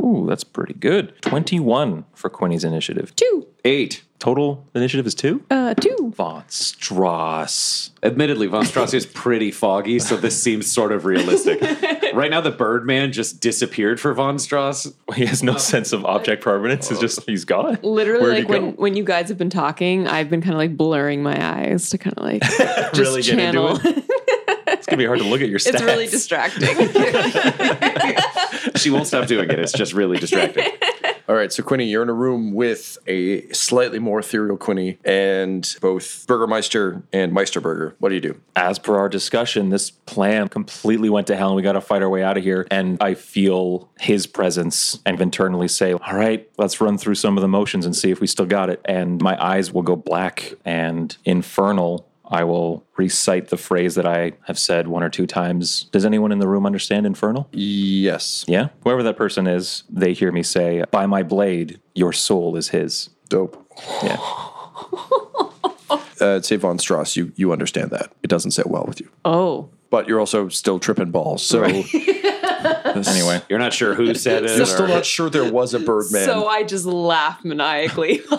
[0.00, 1.20] Ooh, that's pretty good.
[1.22, 3.14] 21 for Quinny's initiative.
[3.16, 3.46] Two.
[3.64, 4.02] Eight.
[4.18, 5.44] Total initiative is two?
[5.50, 6.12] Uh, two.
[6.16, 7.90] Von Strauss.
[8.02, 11.60] Admittedly, Von Strauss is pretty foggy, so this seems sort of realistic.
[12.14, 14.90] right now, the Birdman just disappeared for Von Strauss.
[15.14, 16.90] He has no sense of object permanence.
[16.90, 17.78] It's just, he's gone.
[17.82, 18.66] Literally, Where'd like he go?
[18.66, 21.90] when, when you guys have been talking, I've been kind of like blurring my eyes
[21.90, 24.04] to kind of like just Really get into channel.
[24.84, 25.74] It's gonna be hard to look at your stats.
[25.74, 26.68] It's really distracting.
[28.76, 29.58] She won't stop doing it.
[29.58, 30.66] It's just really distracting.
[31.28, 35.74] All right, so Quinny, you're in a room with a slightly more ethereal Quinny and
[35.80, 37.94] both Burgermeister and Meisterburger.
[37.98, 38.38] What do you do?
[38.56, 42.02] As per our discussion, this plan completely went to hell and we got to fight
[42.02, 42.66] our way out of here.
[42.70, 47.42] And I feel his presence and internally say, All right, let's run through some of
[47.42, 48.82] the motions and see if we still got it.
[48.84, 52.06] And my eyes will go black and infernal.
[52.26, 55.84] I will recite the phrase that I have said one or two times.
[55.92, 57.48] Does anyone in the room understand infernal?
[57.52, 58.44] Yes.
[58.48, 58.68] Yeah?
[58.82, 63.10] Whoever that person is, they hear me say, By my blade, your soul is his.
[63.28, 63.60] Dope.
[64.02, 64.16] Yeah.
[66.20, 68.10] Uh, say Von Strauss, you, you understand that.
[68.22, 69.08] It doesn't sit well with you.
[69.24, 69.70] oh.
[69.90, 71.40] But you're also still tripping balls.
[71.44, 71.62] So
[72.94, 73.42] Anyway.
[73.48, 74.56] You're not sure who said it.
[74.56, 76.24] you're still not sure there was a Birdman.
[76.24, 78.20] So I just laugh maniacally.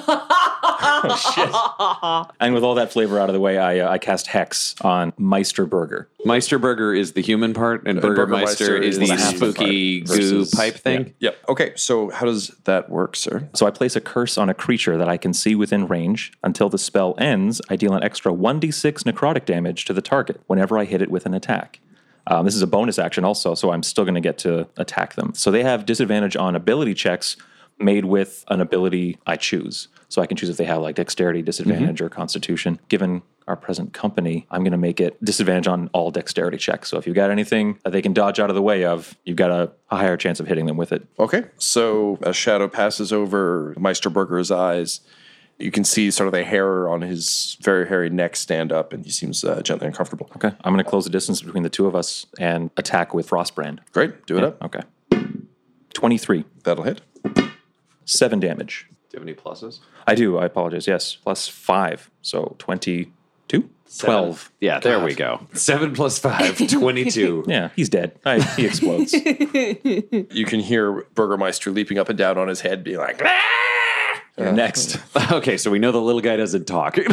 [2.39, 5.11] And with all that flavor out of the way, I, uh, I cast Hex on
[5.13, 6.07] Meisterburger.
[6.25, 10.55] Meisterburger is the human part, and Burgermeister Burgermeister is is the the spooky goo versus-
[10.55, 11.13] pipe thing.
[11.19, 11.37] Yep.
[11.49, 13.47] Okay, so how does that work, sir?
[13.53, 16.31] So I place a curse on a creature that I can see within range.
[16.43, 20.77] Until the spell ends, I deal an extra 1d6 necrotic damage to the target whenever
[20.77, 21.79] I hit it with an attack.
[22.27, 25.13] Um, this is a bonus action also, so I'm still going to get to attack
[25.13, 25.33] them.
[25.35, 27.37] So they have disadvantage on ability checks
[27.79, 29.87] made with an ability I choose.
[30.07, 32.79] So I can choose if they have like dexterity disadvantage or constitution.
[32.87, 36.89] Given our present company, I'm going to make it disadvantage on all dexterity checks.
[36.89, 39.35] So if you've got anything that they can dodge out of the way of, you've
[39.35, 41.05] got a, a higher chance of hitting them with it.
[41.19, 45.01] Okay, so a shadow passes over Meisterburger's eyes.
[45.59, 49.05] You can see sort of the hair on his very hairy neck stand up, and
[49.05, 50.29] he seems uh, gently uncomfortable.
[50.35, 50.51] Okay.
[50.63, 53.79] I'm going to close the distance between the two of us and attack with Frostbrand.
[53.93, 54.61] Great, do it up.
[54.63, 54.81] Okay.
[55.93, 56.43] 23.
[56.63, 57.01] That'll hit.
[58.05, 58.87] Seven damage.
[59.09, 59.79] Do you have any pluses?
[60.07, 60.37] I do.
[60.37, 60.87] I apologize.
[60.87, 61.15] Yes.
[61.15, 62.09] Plus five.
[62.21, 63.11] So 22?
[63.99, 64.51] 12.
[64.59, 65.47] Yeah, there we go.
[65.53, 67.45] Seven plus five, 22.
[67.47, 68.17] Yeah, he's dead.
[68.25, 69.13] I, he explodes.
[70.33, 74.04] You can hear Burgermeister leaping up and down on his head, being like, "Ah!"
[74.37, 74.99] Next.
[75.31, 76.97] okay, so we know the little guy doesn't talk.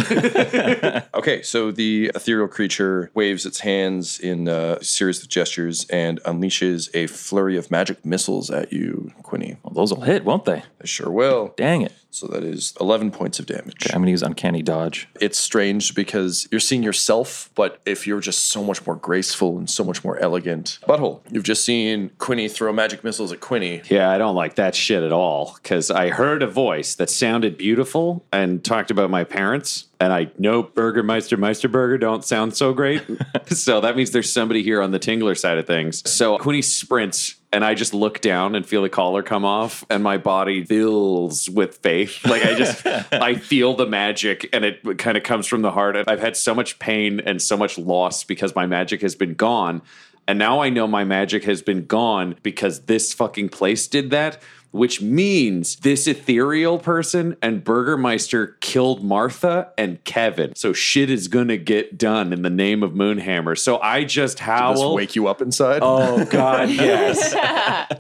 [1.15, 6.21] Okay, so the ethereal creature waves its hands in uh, a series of gestures and
[6.23, 9.57] unleashes a flurry of magic missiles at you, Quinny.
[9.63, 10.65] Well, those will hit, won't they?
[10.79, 11.55] They sure will.
[11.57, 11.93] Dang it.
[12.13, 13.87] So that is 11 points of damage.
[13.87, 15.09] I'm going to use Uncanny Dodge.
[15.19, 19.69] It's strange because you're seeing yourself, but if you're just so much more graceful and
[19.69, 20.79] so much more elegant.
[20.87, 23.81] Butthole, you've just seen Quinny throw magic missiles at Quinny.
[23.89, 27.57] yeah, I don't like that shit at all because I heard a voice that sounded
[27.57, 29.87] beautiful and talked about my parents.
[30.03, 33.05] And I know Burgermeister Meisterburger don't sound so great.
[33.47, 36.03] so that means there's somebody here on the Tingler side of things.
[36.11, 40.03] So Quinny sprints and I just look down and feel the collar come off and
[40.03, 42.19] my body fills with faith.
[42.33, 45.97] Like I just I feel the magic and it kind of comes from the heart.
[46.09, 49.83] I've had so much pain and so much loss because my magic has been gone.
[50.27, 54.43] And now I know my magic has been gone because this fucking place did that,
[54.73, 60.55] which means this ethereal person and Burgermeister killed Martha and Kevin.
[60.57, 63.57] So shit is gonna get done in the name of Moonhammer.
[63.57, 64.75] So I just howl.
[64.75, 65.81] Does wake you up inside?
[65.83, 67.35] Oh God, yes.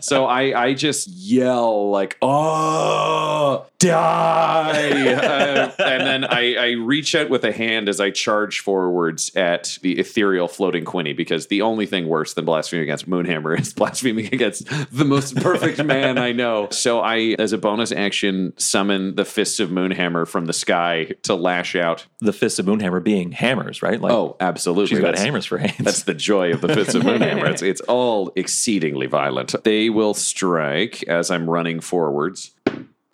[0.04, 7.28] so I I just yell like, "Oh, die!" Uh, and then I I reach out
[7.28, 11.86] with a hand as I charge forwards at the ethereal floating Quinny because the only
[11.86, 16.61] thing worse than blaspheming against Moonhammer is blaspheming against the most perfect man I know.
[16.70, 21.34] So I, as a bonus action, summon the fists of Moonhammer from the sky to
[21.34, 22.06] lash out.
[22.20, 24.00] The Fists of Moonhammer being hammers, right?
[24.00, 24.86] Like, Oh, absolutely.
[24.86, 25.76] she's got That's- hammers for hands.
[25.78, 27.42] that's the joy of the fists of Moonhammer.
[27.52, 29.54] It's, it's all exceedingly violent.
[29.64, 32.52] They will strike as I'm running forwards.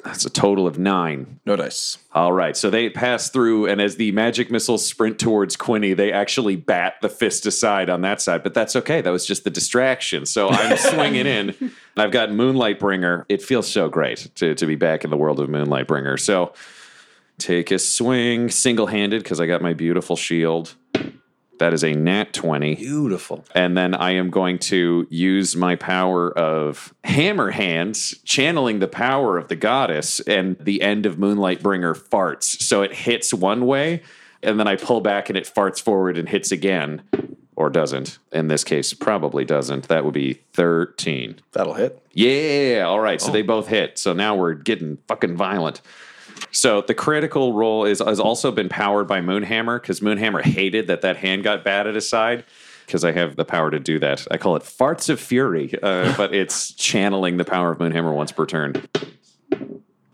[0.08, 1.38] That's a total of nine.
[1.44, 1.98] No dice.
[2.14, 6.10] All right, so they pass through, and as the magic missiles sprint towards Quinny, they
[6.10, 8.42] actually bat the fist aside on that side.
[8.42, 9.02] But that's okay.
[9.02, 10.24] That was just the distraction.
[10.24, 13.26] So I'm swinging in, and I've got Moonlight Bringer.
[13.28, 16.16] It feels so great to, to be back in the world of Moonlight Bringer.
[16.16, 16.54] So
[17.36, 20.74] take a swing single handed because I got my beautiful shield.
[21.58, 22.76] That is a nat 20.
[22.76, 23.44] beautiful.
[23.54, 29.36] And then I am going to use my power of hammer hands, channeling the power
[29.36, 32.62] of the goddess, and the end of Moonlight Bringer farts.
[32.62, 34.02] So it hits one way,
[34.42, 37.02] and then I pull back and it farts forward and hits again.
[37.56, 38.20] Or doesn't.
[38.30, 39.88] In this case, probably doesn't.
[39.88, 41.40] That would be 13.
[41.50, 42.00] That'll hit.
[42.12, 42.84] Yeah.
[42.86, 43.20] All right.
[43.20, 43.32] So oh.
[43.32, 43.98] they both hit.
[43.98, 45.80] So now we're getting fucking violent.
[46.50, 51.02] So the critical roll is has also been powered by Moonhammer because Moonhammer hated that
[51.02, 52.44] that hand got batted aside
[52.86, 54.26] because I have the power to do that.
[54.30, 58.32] I call it farts of fury, uh, but it's channeling the power of Moonhammer once
[58.32, 58.88] per turn.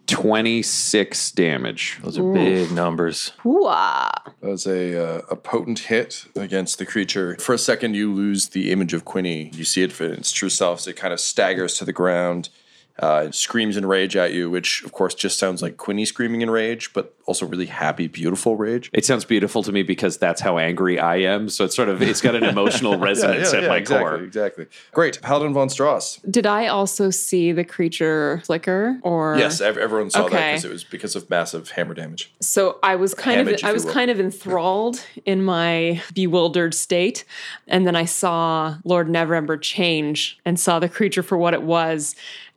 [0.07, 1.99] 26 damage.
[2.03, 3.33] Those are big numbers.
[3.43, 4.11] Hooah.
[4.41, 7.37] That was a, uh, a potent hit against the creature.
[7.39, 9.51] For a second, you lose the image of Quinny.
[9.55, 12.51] You see it for its true self as it kind of staggers to the ground,
[12.99, 16.51] uh, screams in rage at you, which, of course, just sounds like Quinny screaming in
[16.51, 18.91] rage, but also really happy, beautiful rage.
[18.93, 21.49] It sounds beautiful to me because that's how angry I am.
[21.49, 24.17] So it's sort of it's got an emotional resonance at my exactly, core.
[24.17, 24.67] Exactly.
[24.93, 25.21] Great.
[25.23, 26.17] Paladin von Strauss.
[26.31, 30.85] Did I also see the creature flicker or Yes, everyone saw that because it was
[30.85, 32.33] because of massive hammer damage.
[32.41, 37.25] So I was kind Damage, of I was kind of enthralled in my bewildered state,
[37.67, 42.15] and then I saw Lord Neverember change and saw the creature for what it was,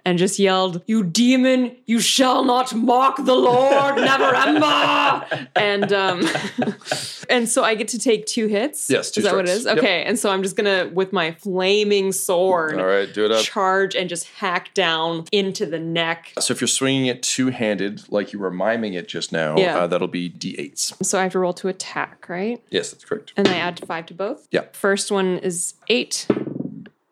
[0.08, 1.76] and just yelled, "You demon!
[1.86, 6.26] You shall not mock the Lord Neverember!" and um,
[7.30, 8.90] and so I get to take two hits.
[8.90, 9.60] Yes, two is that what it is?
[9.60, 9.66] is?
[9.66, 9.78] Yep.
[9.80, 12.80] Okay, and so I'm just gonna with my flaming sword.
[12.80, 13.44] All right, do it up.
[13.44, 16.32] Charge and just hack down into the neck.
[16.40, 19.80] So if you're swinging it two handed, like you were miming it just now, Yeah.
[19.80, 21.04] uh, that'll be d8s.
[21.06, 22.64] So I have to roll to attack, right?
[22.70, 23.34] Yes, that's correct.
[23.36, 24.48] And I add five to both?
[24.52, 24.66] Yeah.
[24.72, 26.28] First one is eight.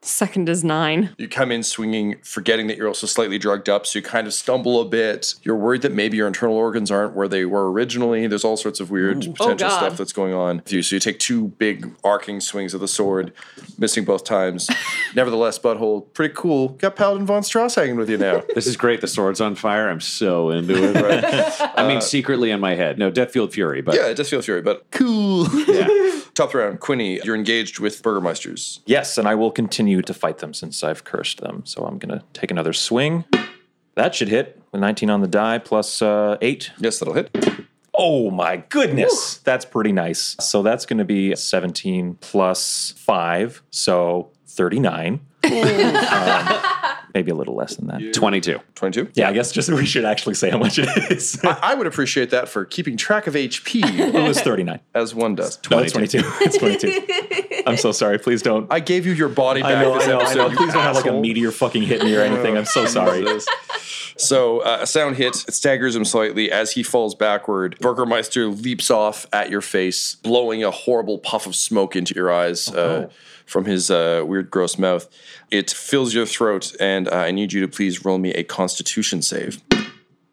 [0.06, 1.16] Second is nine.
[1.18, 4.34] You come in swinging, forgetting that you're also slightly drugged up, so you kind of
[4.34, 5.34] stumble a bit.
[5.42, 8.28] You're worried that maybe your internal organs aren't where they were originally.
[8.28, 10.84] There's all sorts of weird oh, potential Oh, stuff that's going on with you.
[10.84, 13.34] So you take two big arcing swings of the sword,
[13.80, 14.70] missing both times.
[15.16, 16.70] Nevertheless, butthole, pretty cool.
[16.70, 18.44] Got Paladin von Strauss hanging with you now.
[18.56, 19.02] This is great.
[19.02, 19.90] The sword's on fire.
[19.90, 21.26] I'm so into it.
[21.76, 22.98] I mean, uh, secretly in my head.
[22.98, 25.48] No, Deathfield Fury, but yeah, it does feel fury, but cool.
[25.68, 26.22] yeah.
[26.36, 28.80] Top round, Quinny, you're engaged with Burgermeisters.
[28.86, 31.62] Yes, and I will continue to fight them since I've cursed them.
[31.66, 33.24] So I'm going to take another swing.
[33.96, 34.62] That should hit.
[34.74, 36.72] with 19 on the die plus uh, 8.
[36.78, 37.30] Yes, that'll hit.
[37.98, 39.38] Oh my goodness.
[39.38, 40.36] That's pretty nice.
[40.42, 43.64] So that's going to be 17 plus 5.
[43.72, 45.22] So 39.
[45.46, 48.14] Um, maybe a little less than that.
[48.14, 48.60] 22.
[48.76, 49.12] 22.
[49.16, 51.40] Yeah, I guess just we should actually say how much it is.
[51.44, 54.80] I, I would appreciate that for keeping track of HP it was 39.
[54.94, 55.58] as one does.
[55.72, 56.22] No, it's 22.
[56.42, 57.64] It's 22.
[57.66, 58.20] I'm so sorry.
[58.20, 58.72] Please don't.
[58.72, 60.50] I gave you your body back I know, this I know, I know.
[60.50, 62.58] Please don't have like a meteor fucking hit me or anything.
[62.58, 63.26] I'm so sorry.
[64.18, 67.78] So uh, a sound hits, it staggers him slightly as he falls backward.
[67.80, 72.70] Burgermeister leaps off at your face, blowing a horrible puff of smoke into your eyes
[72.70, 73.10] uh,
[73.46, 75.08] from his uh, weird, gross mouth.
[75.52, 79.22] It fills your throat, and uh, I need you to please roll me a Constitution
[79.22, 79.62] save.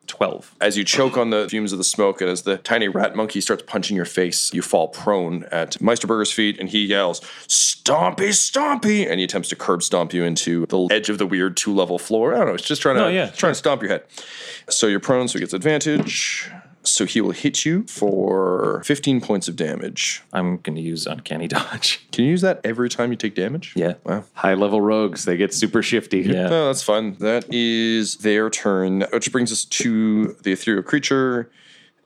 [0.09, 0.57] 12.
[0.61, 3.41] As you choke on the fumes of the smoke, and as the tiny rat monkey
[3.41, 9.09] starts punching your face, you fall prone at Meisterburger's feet, and he yells, "Stompy, stompy!"
[9.09, 12.35] And he attempts to curb stomp you into the edge of the weird two-level floor.
[12.35, 12.55] I don't know.
[12.55, 14.03] It's just trying to Oh, yeah, trying to stomp your head.
[14.69, 16.51] So you're prone, so he gets advantage.
[16.85, 20.23] So he will hit you for 15 points of damage.
[20.33, 22.07] I'm going to use Uncanny Dodge.
[22.11, 23.73] Can you use that every time you take damage?
[23.77, 23.95] Yeah.
[24.05, 24.25] Wow.
[24.35, 26.23] High level rogues, they get super shifty.
[26.33, 26.49] Yeah.
[26.51, 27.17] Oh, that's fun.
[27.21, 31.51] That is their turn, which brings us to the ethereal creature.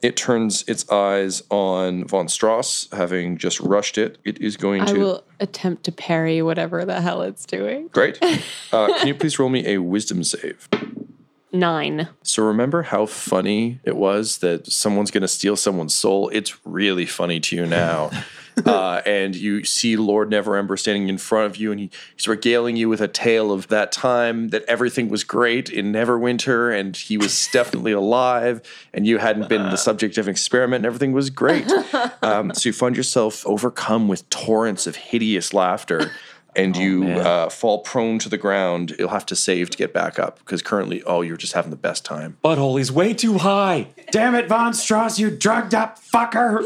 [0.01, 4.17] It turns its eyes on Von Strauss, having just rushed it.
[4.25, 4.99] It is going I to.
[4.99, 7.87] will attempt to parry whatever the hell it's doing.
[7.87, 8.19] Great.
[8.73, 10.67] Uh, can you please roll me a wisdom save?
[11.57, 12.09] Nine.
[12.23, 16.29] So remember how funny it was that someone's going to steal someone's soul?
[16.29, 18.11] It's really funny to you now.
[18.65, 22.75] uh, and you see Lord Neverember standing in front of you, and he, he's regaling
[22.75, 27.17] you with a tale of that time that everything was great in Neverwinter, and he
[27.17, 28.61] was definitely alive,
[28.93, 31.67] and you hadn't been the subject of an experiment, and everything was great.
[32.21, 36.11] Um, so you find yourself overcome with torrents of hideous laughter.
[36.57, 38.95] And you uh, fall prone to the ground.
[38.97, 41.77] You'll have to save to get back up because currently, oh, you're just having the
[41.77, 42.37] best time.
[42.43, 43.87] Butthole is way too high.
[44.11, 46.63] Damn it, Von Strauss, you drugged up fucker.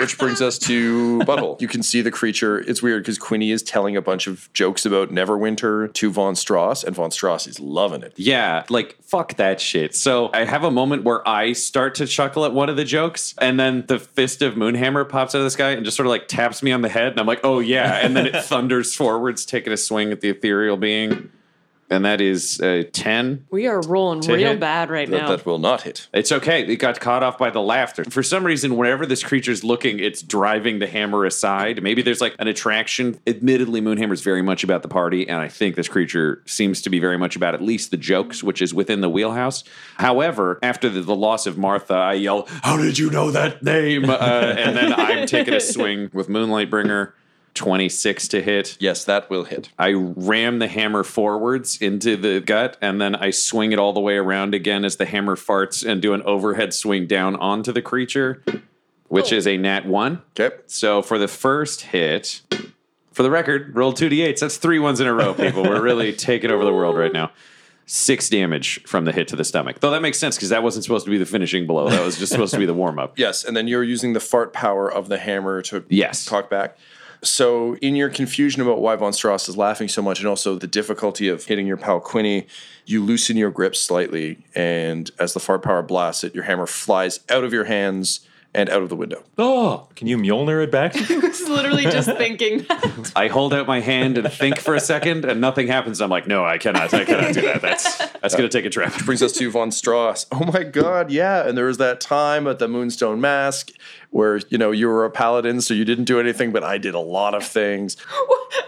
[0.00, 1.60] which brings us to Butthole.
[1.60, 2.58] You can see the creature.
[2.58, 6.82] It's weird because Quinny is telling a bunch of jokes about Neverwinter to Von Strauss,
[6.82, 8.12] and Von Strauss is loving it.
[8.16, 9.94] Yeah, like fuck that shit.
[9.94, 13.34] So I have a moment where I start to chuckle at one of the jokes,
[13.38, 16.10] and then the fist of Moonhammer pops out of the sky and just sort of
[16.10, 18.63] like taps me on the head, and I'm like, oh yeah, and then it thunders
[18.70, 21.30] forwards, taking a swing at the ethereal being,
[21.90, 23.44] and that is a ten.
[23.50, 24.58] We are rolling real hit?
[24.60, 25.28] bad right That, now.
[25.28, 26.08] that will not hit.
[26.14, 26.64] It's okay.
[26.66, 28.04] It got caught off by the laughter.
[28.04, 31.82] For some reason, whenever this creature's looking, it's driving the hammer aside.
[31.82, 33.20] Maybe there's like an attraction.
[33.26, 36.98] Admittedly, Moonhammer's very much about the party, and I think this creature seems to be
[36.98, 39.62] very much about at least the jokes, which is within the wheelhouse.
[39.98, 44.04] However, after the, the loss of Martha, I yell, How did you know that name?
[44.24, 47.14] Uh, and then I'm taking a swing with Moonlight Bringer.
[47.54, 48.76] 26 to hit.
[48.80, 49.70] Yes, that will hit.
[49.78, 54.00] I ram the hammer forwards into the gut, and then I swing it all the
[54.00, 57.82] way around again as the hammer farts and do an overhead swing down onto the
[57.82, 58.42] creature,
[59.08, 59.36] which oh.
[59.36, 60.22] is a nat one.
[60.38, 60.54] Okay.
[60.66, 62.42] So for the first hit,
[63.12, 64.40] for the record, roll two d8s.
[64.40, 65.62] That's three ones in a row, people.
[65.62, 67.30] We're really taking over the world right now.
[67.86, 69.78] six damage from the hit to the stomach.
[69.78, 71.88] Though that makes sense because that wasn't supposed to be the finishing blow.
[71.88, 73.16] That was just supposed to be the warm up.
[73.18, 76.24] Yes, and then you're using the fart power of the hammer to Yes.
[76.24, 76.76] talk back.
[77.24, 80.66] So, in your confusion about why Von Strauss is laughing so much, and also the
[80.66, 82.46] difficulty of hitting your pal Quinny,
[82.84, 87.20] you loosen your grip slightly, and as the fart power blasts it, your hammer flies
[87.30, 88.20] out of your hands
[88.54, 89.22] and out of the window.
[89.36, 90.94] Oh, can you Mjolnir it back?
[91.10, 93.12] I was literally just thinking that.
[93.16, 96.00] I hold out my hand and think for a second, and nothing happens.
[96.00, 96.94] I'm like, no, I cannot.
[96.94, 97.60] I cannot do that.
[97.60, 98.94] That's that's going to take a trip.
[98.94, 100.26] Which Brings us to Von Strauss.
[100.30, 101.46] Oh my God, yeah.
[101.46, 103.72] And there was that time at the Moonstone Mask
[104.10, 106.94] where, you know, you were a paladin, so you didn't do anything, but I did
[106.94, 107.96] a lot of things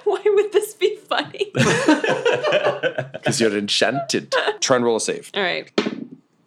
[0.04, 1.50] Why would this be funny?
[1.54, 4.34] because you're enchanted.
[4.60, 5.30] Try and roll a save.
[5.34, 5.70] All right.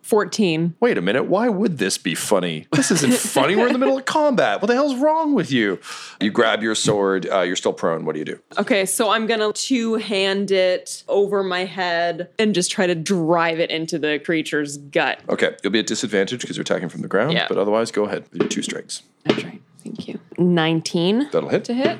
[0.09, 0.75] 14.
[0.79, 2.65] Wait a minute, why would this be funny?
[2.73, 3.55] This isn't funny.
[3.55, 4.59] We're in the middle of combat.
[4.61, 5.79] What the hell's wrong with you?
[6.19, 7.27] You grab your sword.
[7.31, 8.05] Uh, you're still prone.
[8.05, 8.39] What do you do?
[8.57, 13.59] Okay, so I'm gonna two hand it over my head and just try to drive
[13.59, 15.19] it into the creature's gut.
[15.29, 17.45] Okay, you'll be at disadvantage because you're attacking from the ground, Yeah.
[17.47, 19.03] but otherwise, go ahead with your two strikes.
[19.25, 19.61] That's right.
[19.83, 20.19] Thank you.
[20.39, 21.63] 19 That'll hit.
[21.65, 21.99] to hit.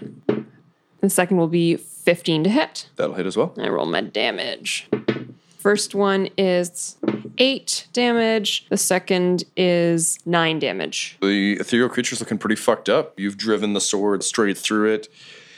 [1.02, 2.90] The second will be 15 to hit.
[2.96, 3.54] That'll hit as well.
[3.58, 4.90] I roll my damage.
[5.58, 6.96] First one is
[7.40, 8.68] 8 damage.
[8.70, 11.18] The second is 9 damage.
[11.22, 13.20] The ethereal creature's looking pretty fucked up.
[13.20, 15.08] You've driven the sword straight through it.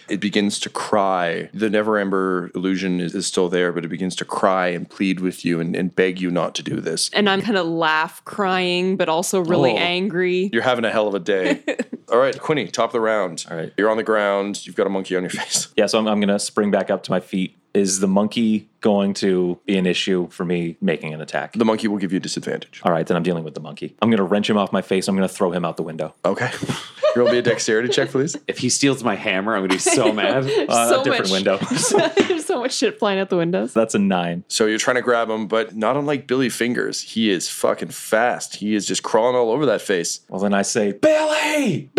[0.10, 1.50] It begins to cry.
[1.54, 5.46] The Neverember illusion is, is still there, but it begins to cry and plead with
[5.46, 7.10] you and, and beg you not to do this.
[7.14, 9.78] And I'm kind of laugh crying, but also really Oh.
[9.78, 10.50] angry.
[10.52, 11.64] You're having a hell of a day.
[12.12, 13.46] All right, Quinny, top of the round.
[13.50, 13.72] All right.
[13.78, 14.68] You're on the ground.
[14.68, 15.70] You've got a monkey on your face.
[15.78, 17.58] yeah, so I'm, I'm going to spring back up to my feet.
[17.74, 21.54] Is the monkey going to be an issue for me making an attack?
[21.54, 22.82] The monkey will give you a disadvantage.
[22.84, 23.96] All right, then I'm dealing with the monkey.
[24.02, 25.08] I'm going to wrench him off my face.
[25.08, 26.14] I'm going to throw him out the window.
[26.26, 26.52] Okay.
[27.16, 28.36] Roll me a dexterity check, please.
[28.48, 30.44] If he steals my hammer, I'm going to be so mad.
[30.46, 31.58] Uh, So a different much- window.
[32.28, 33.74] There's so much shit flying out the windows.
[33.74, 34.44] That's a nine.
[34.50, 38.56] So you're trying to grab him, but not unlike Billy Fingers, he is fucking fast.
[38.58, 40.22] He is just crawling all over that face.
[40.30, 41.90] Well, then I say, Billy!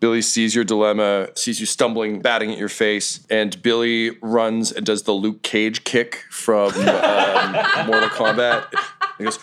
[0.00, 4.84] Billy sees your dilemma, sees you stumbling, batting at your face, and Billy runs and
[4.84, 7.52] does the Luke Cage kick from um,
[7.86, 8.64] Mortal Kombat.
[9.18, 9.38] He goes,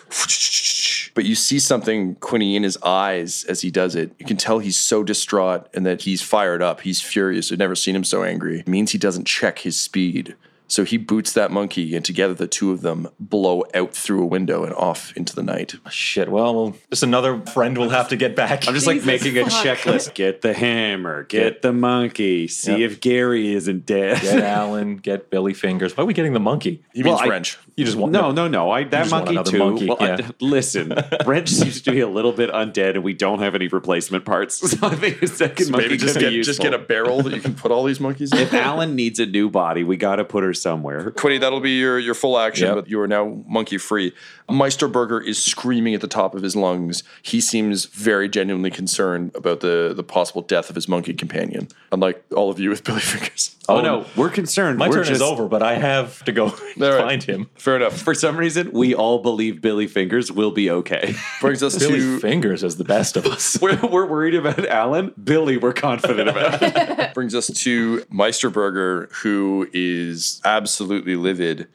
[1.13, 4.11] but you see something, Quinny, in his eyes as he does it.
[4.17, 6.81] You can tell he's so distraught and that he's fired up.
[6.81, 7.51] He's furious.
[7.51, 8.61] I've never seen him so angry.
[8.61, 10.35] It means he doesn't check his speed.
[10.69, 14.25] So he boots that monkey, and together the two of them blow out through a
[14.25, 15.75] window and off into the night.
[15.89, 18.67] Shit, well, well, just another friend we'll have to get back.
[18.67, 19.65] I'm just like Jesus making a fuck.
[19.65, 20.13] checklist.
[20.13, 22.91] Get the hammer, get the monkey, see Yep.
[22.91, 24.21] if Gary isn't dead.
[24.21, 25.95] get Alan, get Billy Fingers.
[25.95, 26.83] Why are we getting the monkey?
[26.93, 27.57] He means I- wrench.
[27.77, 28.71] You just want No, no, no.
[28.71, 29.57] I that just want monkey another too.
[29.59, 30.29] monkey, Well, I- yeah.
[30.41, 30.93] listen,
[31.27, 34.61] Wrench seems to be a little bit undead, and we don't have any replacement parts.
[34.77, 36.51] So I think a second monkey Maybe just could get, be useful.
[36.53, 38.39] just get a barrel that you can put all these monkeys in.
[38.39, 41.11] if Alan needs a new body, we got to put her somewhere.
[41.11, 42.75] Quinny, that'll be your, your full action, Yep.
[42.75, 44.13] but you are now monkey free.
[44.49, 47.03] Meisterburger is screaming at the top of his lungs.
[47.21, 52.23] He seems very genuinely concerned about the, the possible death of his monkey companion, unlike
[52.33, 53.55] all of you with Billy Fingers.
[53.69, 54.77] Oh, no, we're concerned.
[54.79, 56.97] My We're turn is over, but I have to go All right.
[57.01, 57.49] find him.
[57.55, 57.99] Fair enough.
[58.01, 61.15] For some reason, we all believe Billy Fingers will be okay.
[61.41, 63.59] Brings us Billy to Fingers as the best of us.
[63.61, 65.11] we're, we're worried about Alan.
[65.21, 67.13] Billy, we're confident about.
[67.13, 71.67] brings us to Meisterburger, who is absolutely livid.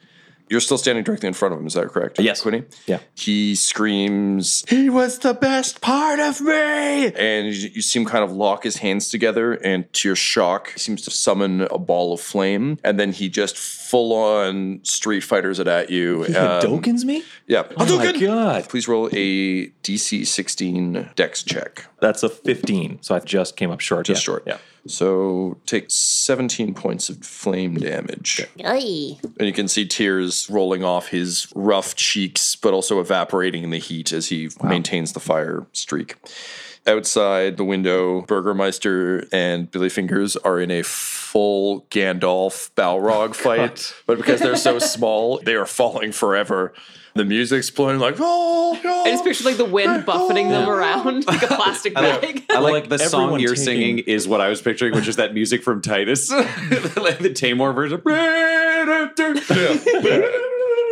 [0.49, 2.19] You're still standing directly in front of him, is that correct?
[2.19, 2.41] Yes.
[2.41, 2.63] Quinny?
[2.85, 2.99] Yeah.
[3.15, 7.07] He screams, He was the best part of me!
[7.13, 10.73] And you, you see him kind of lock his hands together, and to your shock,
[10.73, 15.21] he seems to summon a ball of flame, and then he just full on Street
[15.21, 16.23] Fighters it at you.
[16.23, 17.23] He Um, Hadokens me?
[17.47, 17.63] Yeah.
[17.77, 18.67] Oh my god.
[18.67, 21.85] Please roll a DC 16 dex check.
[22.01, 23.01] That's a 15.
[23.01, 24.05] So I just came up short.
[24.05, 24.25] Just yeah.
[24.25, 24.43] short.
[24.45, 24.57] Yeah.
[24.85, 28.45] So take 17 points of flame damage.
[29.39, 33.77] And you can see tears rolling off his rough cheeks, but also evaporating in the
[33.77, 36.15] heat as he maintains the fire streak.
[36.85, 44.17] Outside the window, Burgermeister and Billy Fingers are in a full Gandalf Balrog fight, but
[44.17, 46.73] because they're so small, they are falling forever.
[47.15, 51.27] The music's playing like, oh, oh I just picture like the wind buffeting them around
[51.27, 52.43] like a plastic bag.
[52.49, 55.17] I like, like the song you're taking- singing is what I was picturing, which is
[55.17, 58.01] that music from Titus, like the Taymor version.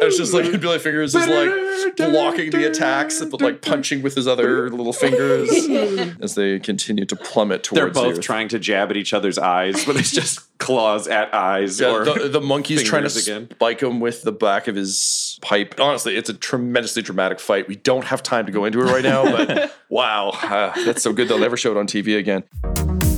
[0.01, 4.27] It's just like Billy Fingers is like blocking the attacks, but like punching with his
[4.27, 5.49] other little fingers
[6.21, 8.21] as they continue to plummet towards They're both you.
[8.21, 11.79] trying to jab at each other's eyes, but it's just claws at eyes.
[11.79, 13.47] Yeah, or the, the monkey's trying to again.
[13.51, 15.75] spike him with the back of his pipe.
[15.79, 17.67] Honestly, it's a tremendously dramatic fight.
[17.67, 21.13] We don't have time to go into it right now, but wow, uh, that's so
[21.13, 23.10] good they'll never show it on TV again.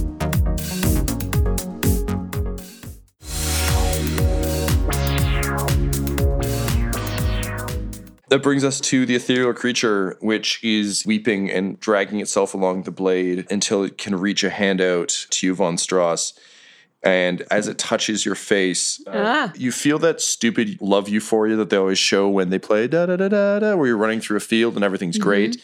[8.33, 12.89] That brings us to the ethereal creature, which is weeping and dragging itself along the
[12.89, 16.33] blade until it can reach a hand out to you, Von Strauss.
[17.03, 19.53] And as it touches your face, uh, Ah.
[19.55, 23.17] you feel that stupid love euphoria that they always show when they play da da
[23.17, 25.61] da da da, where you're running through a field and everything's great.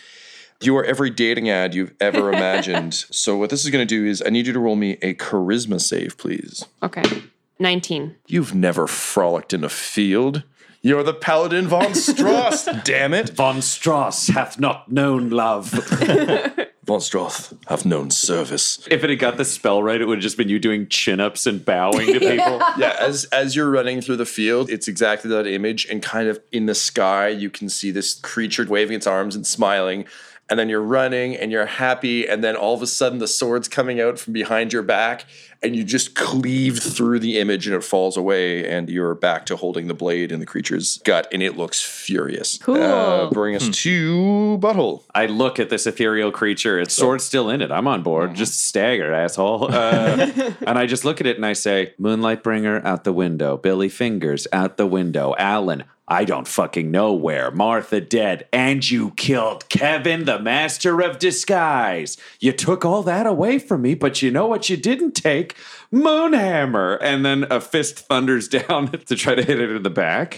[0.62, 2.94] You are every dating ad you've ever imagined.
[2.94, 5.16] so what this is going to do is I need you to roll me a
[5.16, 6.66] charisma save, please.
[6.84, 7.24] Okay.
[7.58, 8.16] 19.
[8.28, 10.44] You've never frolicked in a field.
[10.82, 13.30] You're the paladin von Strauss, damn it.
[13.32, 15.72] Von Strauss hath not known love.
[16.86, 18.80] Von Strauss have known service.
[18.90, 21.20] if it had got the spell right, it would have just been you doing chin
[21.20, 22.62] ups and bowing to people.
[22.78, 26.40] Yeah, as as you're running through the field, it's exactly that image, and kind of
[26.52, 30.06] in the sky, you can see this creature waving its arms and smiling.
[30.50, 33.68] And then you're running and you're happy, and then all of a sudden the sword's
[33.68, 35.26] coming out from behind your back,
[35.62, 39.56] and you just cleave through the image and it falls away, and you're back to
[39.56, 42.58] holding the blade in the creature's gut, and it looks furious.
[42.60, 42.82] Cool.
[42.82, 45.04] Uh, bring us to Butthole.
[45.14, 46.80] I look at this ethereal creature.
[46.80, 47.72] Its sword's still in it.
[47.72, 48.36] I'm on board.
[48.36, 49.74] Just staggered, asshole.
[49.74, 50.32] Uh,
[50.66, 53.58] and I just look at it and I say, Moonlight Bringer out the window.
[53.58, 55.36] Billy Fingers out the window.
[55.38, 57.52] Alan, I don't fucking know where.
[57.52, 58.48] Martha dead.
[58.52, 62.18] And you killed Kevin, the master of disguise.
[62.40, 65.49] You took all that away from me, but you know what you didn't take?
[65.94, 66.98] Moonhammer.
[67.02, 70.38] And then a fist thunders down to try to hit it in the back.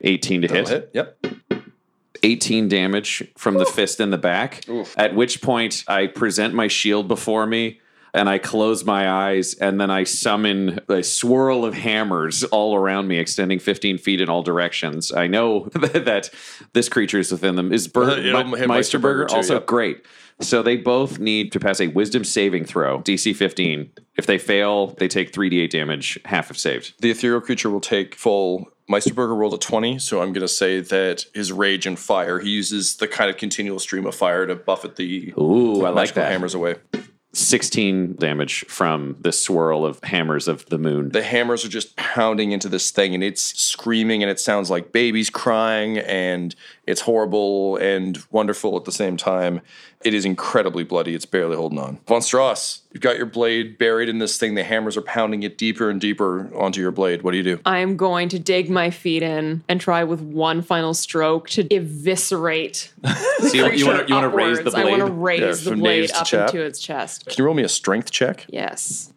[0.00, 0.68] 18 to hit.
[0.68, 0.90] Hit.
[0.92, 1.26] Yep.
[2.22, 4.64] 18 damage from the fist in the back.
[4.96, 7.80] At which point I present my shield before me
[8.14, 13.08] and I close my eyes and then I summon a swirl of hammers all around
[13.08, 15.12] me, extending 15 feet in all directions.
[15.12, 16.30] I know that
[16.72, 17.72] this creature is within them.
[17.72, 18.06] Is It'll
[18.44, 20.04] Me- Meisterburger too, also great?
[20.40, 23.90] So they both need to pass a wisdom saving throw, DC 15.
[24.16, 26.94] If they fail, they take 3d8 damage, half if saved.
[27.00, 28.68] The ethereal creature will take full.
[28.90, 32.50] Meisterburger rolled a 20, so I'm going to say that his rage and fire, he
[32.50, 36.30] uses the kind of continual stream of fire to buffet the Ooh, I like that.
[36.32, 36.76] hammers away.
[37.36, 41.10] 16 damage from the swirl of hammers of the moon.
[41.10, 44.92] The hammers are just pounding into this thing, and it's screaming, and it sounds like
[44.92, 46.54] babies crying, and
[46.86, 49.60] it's horrible and wonderful at the same time.
[50.04, 51.14] It is incredibly bloody.
[51.14, 51.98] It's barely holding on.
[52.06, 54.54] Von Strauss, you've got your blade buried in this thing.
[54.54, 57.22] The hammers are pounding it deeper and deeper onto your blade.
[57.22, 57.60] What do you do?
[57.64, 62.92] I'm going to dig my feet in and try with one final stroke to eviscerate.
[63.44, 64.74] So you, you want to you raise the upwards.
[64.74, 65.42] I want to blade?
[65.42, 66.48] raise Yeah, the blade up chap.
[66.48, 67.26] into its chest.
[67.26, 68.46] Can you roll me a strength check?
[68.48, 69.12] Yes.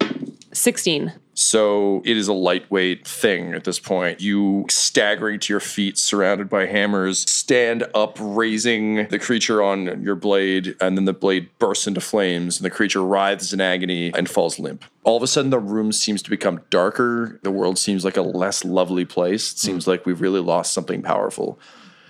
[0.52, 1.14] 16.
[1.40, 4.22] So it is a lightweight thing at this point.
[4.22, 10.16] You staggering to your feet, surrounded by hammers, stand up, raising the creature on your
[10.16, 14.28] blade, and then the blade bursts into flames, and the creature writhes in agony and
[14.28, 14.84] falls limp.
[15.04, 17.40] All of a sudden, the room seems to become darker.
[17.44, 19.52] The world seems like a less lovely place.
[19.52, 19.92] It seems hmm.
[19.92, 21.60] like we've really lost something powerful.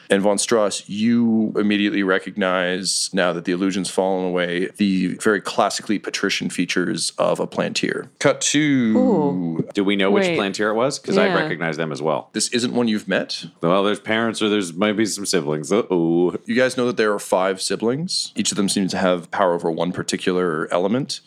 [0.10, 6.00] And von Strauss, you immediately recognize now that the illusion's fallen away the very classically
[6.00, 8.10] patrician features of a plantier.
[8.20, 10.40] Cut to Do we know which Wait.
[10.40, 11.00] plantier it was?
[11.00, 12.30] Because I recognize them as well.
[12.34, 13.46] this isn't one you've met.
[13.62, 15.72] Well, there's parents or there's maybe some siblings.
[15.72, 16.36] Uh oh.
[16.46, 18.32] You guys know that there are five siblings.
[18.36, 21.20] Each of them seems to have power over one particular element.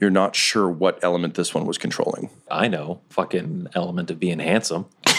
[0.00, 2.30] You're not sure what element this one was controlling.
[2.50, 3.00] I know.
[3.10, 4.86] Fucking element of being handsome.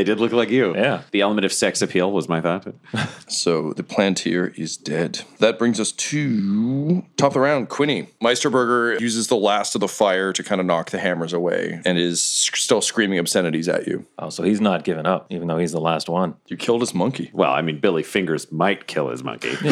[0.00, 0.74] They did look like you.
[0.74, 1.02] Yeah.
[1.10, 2.66] The element of sex appeal was my thought.
[3.28, 5.20] So the plantier is dead.
[5.40, 8.08] That brings us to top of the round, Quinny.
[8.22, 11.96] Meisterburger uses the last of the fire to kind of knock the hammers away and
[11.98, 14.06] is sc- still screaming obscenities at you.
[14.18, 16.34] Oh, so he's not giving up, even though he's the last one.
[16.48, 17.30] You killed his monkey.
[17.34, 19.50] Well, I mean, Billy Fingers might kill his monkey.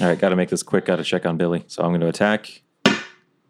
[0.00, 0.84] All right, got to make this quick.
[0.86, 1.64] Got to check on Billy.
[1.68, 2.62] So I'm going to attack.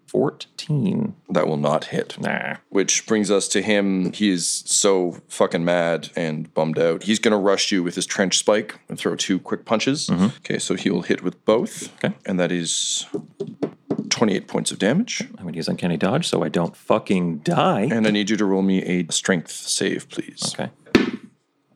[0.08, 1.14] 14.
[1.30, 2.18] That will not hit.
[2.20, 2.56] Nah.
[2.70, 4.12] Which brings us to him.
[4.12, 7.04] He is so fucking mad and bummed out.
[7.04, 10.08] He's going to rush you with his trench spike and throw two quick punches.
[10.08, 10.36] Mm-hmm.
[10.38, 11.94] Okay, so he will hit with both.
[12.02, 12.14] Okay.
[12.26, 13.06] And that is
[14.10, 15.20] 28 points of damage.
[15.22, 17.88] I'm going to use Uncanny Dodge so I don't fucking die.
[17.90, 20.54] And I need you to roll me a strength save, please.
[20.54, 20.70] Okay.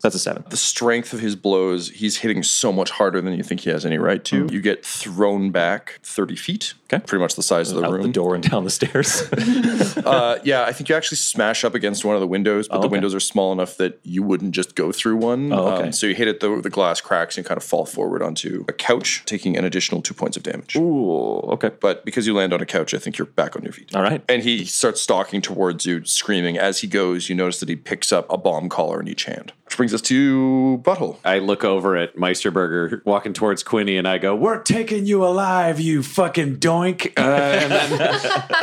[0.03, 0.45] That's a seven.
[0.49, 3.87] The strength of his blows, he's hitting so much harder than you think he has
[3.87, 4.45] any right to.
[4.45, 4.55] Mm-hmm.
[4.55, 6.75] You get thrown back 30 feet.
[6.93, 7.03] Okay.
[7.07, 8.03] Pretty much the size of the Out room.
[8.03, 9.23] the door and down the stairs.
[10.03, 12.87] Uh, yeah, I think you actually smash up against one of the windows, but the
[12.87, 12.93] okay.
[12.93, 15.53] windows are small enough that you wouldn't just go through one.
[15.53, 15.85] Oh, okay.
[15.85, 18.65] Um, so you hit it, the, the glass cracks and kind of fall forward onto
[18.69, 20.77] a couch, taking an additional two points of damage.
[20.77, 21.71] Ooh, okay.
[21.81, 23.95] But because you land on a couch, I think you're back on your feet.
[23.95, 24.23] All right.
[24.29, 26.59] And he starts stalking towards you, screaming.
[26.59, 29.53] As he goes, you notice that he picks up a bomb collar in each hand.
[29.65, 31.17] Which brings us to Butthole.
[31.25, 35.81] I look over at Meisterburger walking towards Quinny and I go, We're taking you alive,
[35.81, 37.13] you fucking doink.
[37.19, 38.11] Uh, and then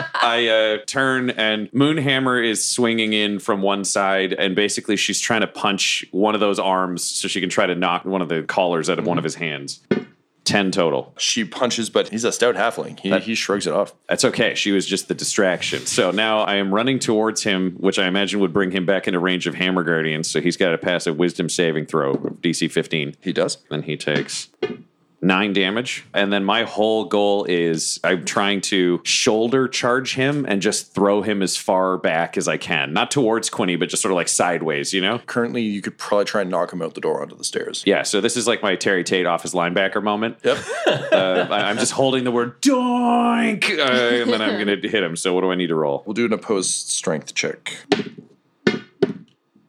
[0.16, 5.42] I uh, turn and Moonhammer is swinging in from one side and basically she's trying
[5.42, 8.44] to punch one of those arms so she can try to knock one of the
[8.44, 9.82] collars out of one of his hands.
[10.46, 11.14] 10 total.
[11.20, 13.00] She punches, but he's a stout halfling.
[13.00, 13.94] He, he shrugs it off.
[14.08, 14.56] That's okay.
[14.56, 15.86] She was just the distraction.
[15.86, 19.20] So now I am running towards him, which I imagine would bring him back into
[19.20, 20.28] range of Hammer Guardians.
[20.28, 23.16] So he's got to pass a wisdom saving throw of DC 15.
[23.22, 23.60] He does.
[23.70, 24.50] Then he takes
[25.22, 26.06] nine damage.
[26.14, 31.22] And then my whole goal is I'm trying to shoulder charge him and just throw
[31.22, 32.94] him as far back as I can.
[32.94, 35.20] Not towards Quinny, but just sort of like sideways, you know?
[35.20, 37.84] Currently, you could probably try and knock him out the door onto the stairs.
[37.86, 40.38] Yeah, so this is like my Terry Tate Office Linebacker moment.
[40.44, 40.58] Yep.
[41.10, 43.82] Uh, I- I'm just holding the word doink, uh,
[44.22, 45.16] and then I'm going to hit him.
[45.16, 46.04] So what do I need to roll?
[46.06, 47.74] we'll do an opposed strength check.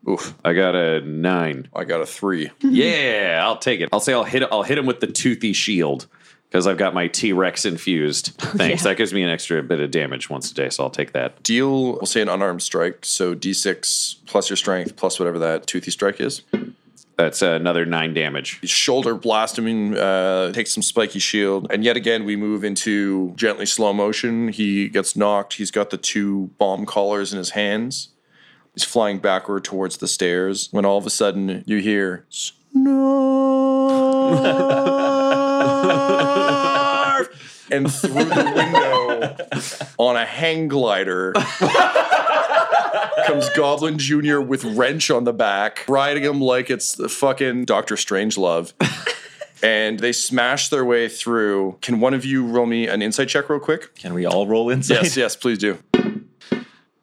[0.09, 0.35] Oof.
[0.45, 1.69] I got a nine.
[1.75, 2.51] I got a three.
[2.63, 3.89] Yeah, I'll take it.
[3.93, 4.43] I'll say I'll hit.
[4.51, 6.07] I'll hit him with the toothy shield
[6.49, 8.33] because I've got my T Rex infused.
[8.39, 8.85] Thanks.
[8.85, 11.43] That gives me an extra bit of damage once a day, so I'll take that.
[11.43, 13.05] Deal, we'll say an unarmed strike.
[13.05, 16.43] So d6 plus your strength plus whatever that toothy strike is.
[17.17, 18.67] That's another nine damage.
[18.67, 21.67] shoulder blast him in, uh, takes some spiky shield.
[21.71, 24.49] And yet again, we move into gently slow motion.
[24.49, 25.55] He gets knocked.
[25.55, 28.09] He's got the two bomb collars in his hands.
[28.75, 32.51] He's flying backward towards the stairs when all of a sudden you hear snarf
[37.71, 39.37] and through the window
[39.99, 41.33] on a hang glider
[43.27, 44.41] comes Goblin Jr.
[44.41, 48.73] with wrench on the back, riding him like it's the fucking Doctor Strangelove.
[49.62, 51.77] and they smash their way through.
[51.81, 53.95] Can one of you roll me an insight check real quick?
[53.95, 54.95] Can we all roll inside?
[55.03, 55.79] Yes, yes, please do.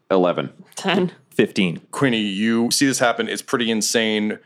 [0.09, 0.51] Eleven.
[0.75, 1.11] 10.
[1.37, 1.81] 15.
[1.91, 3.29] Quinny, you see this happen.
[3.29, 4.39] It's pretty insane.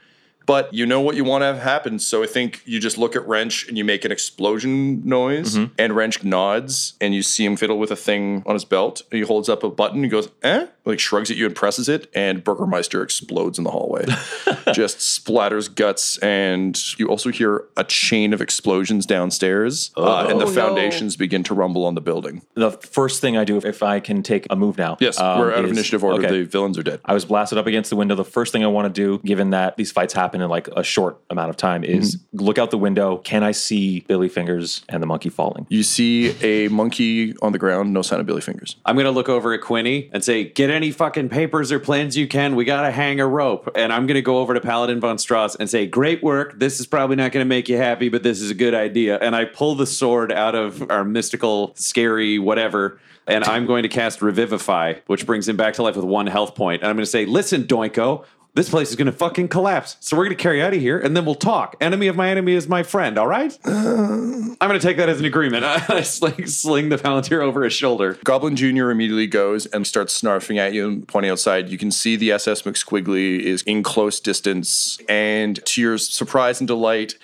[0.45, 1.99] But you know what you want to have happen.
[1.99, 5.55] So I think you just look at Wrench and you make an explosion noise.
[5.77, 9.01] And Wrench nods and you see him fiddle with a thing on his belt.
[9.11, 10.67] He holds up a button and goes, eh?
[10.83, 12.09] Like shrugs at you and presses it.
[12.15, 14.05] And Burgermeister explodes in the hallway.
[14.73, 16.17] just splatters guts.
[16.19, 19.91] And you also hear a chain of explosions downstairs.
[19.97, 20.53] Uh, and the Oh, no.
[20.53, 22.41] foundations begin to rumble on the building.
[22.55, 24.97] The first thing I do, if I can take a move now.
[24.99, 26.25] Yes, um, we're out of initiative order.
[26.25, 26.39] okay.
[26.39, 26.99] The villains are dead.
[27.05, 28.15] I was blasted up against the window.
[28.15, 30.83] The first thing I want to do, given that these fights happen in like a
[30.83, 32.45] short amount of time, is Mm-hmm.
[32.45, 33.17] look out the window.
[33.17, 35.65] Can I see Billy Fingers and the monkey falling?
[35.69, 38.75] You see a monkey on the ground, no sign of Billy Fingers.
[38.85, 42.27] I'm gonna look over at Quinny and say, "Get any fucking papers or plans you
[42.27, 42.55] can.
[42.55, 45.69] We gotta hang a rope." And I'm gonna go over to Paladin von Strauss and
[45.69, 46.59] say, "Great work.
[46.59, 49.35] This is probably not gonna make you happy, but this is a good idea." And
[49.35, 52.99] I pull the sword out of our mystical, scary whatever.
[53.27, 56.55] And I'm going to cast Revivify, which brings him back to life with one health
[56.55, 56.81] point.
[56.81, 59.97] And I'm going to say, listen, Doinko, this place is going to fucking collapse.
[59.99, 61.75] So we're going to carry out of here and then we'll talk.
[61.79, 63.57] Enemy of my enemy is my friend, all right?
[63.65, 65.63] I'm going to take that as an agreement.
[65.65, 68.17] I sling, sling the Palantir over his shoulder.
[68.23, 68.89] Goblin Jr.
[68.89, 71.69] immediately goes and starts snarfing at you and pointing outside.
[71.69, 74.99] You can see the SS McSquiggly is in close distance.
[75.07, 77.15] And to your surprise and delight,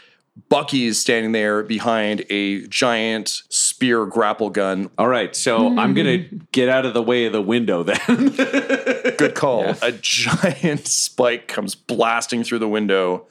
[0.49, 4.89] Bucky is standing there behind a giant spear grapple gun.
[4.97, 6.17] All right, so I'm gonna
[6.51, 8.29] get out of the way of the window then.
[9.17, 9.75] Good call.
[9.81, 13.25] A giant spike comes blasting through the window,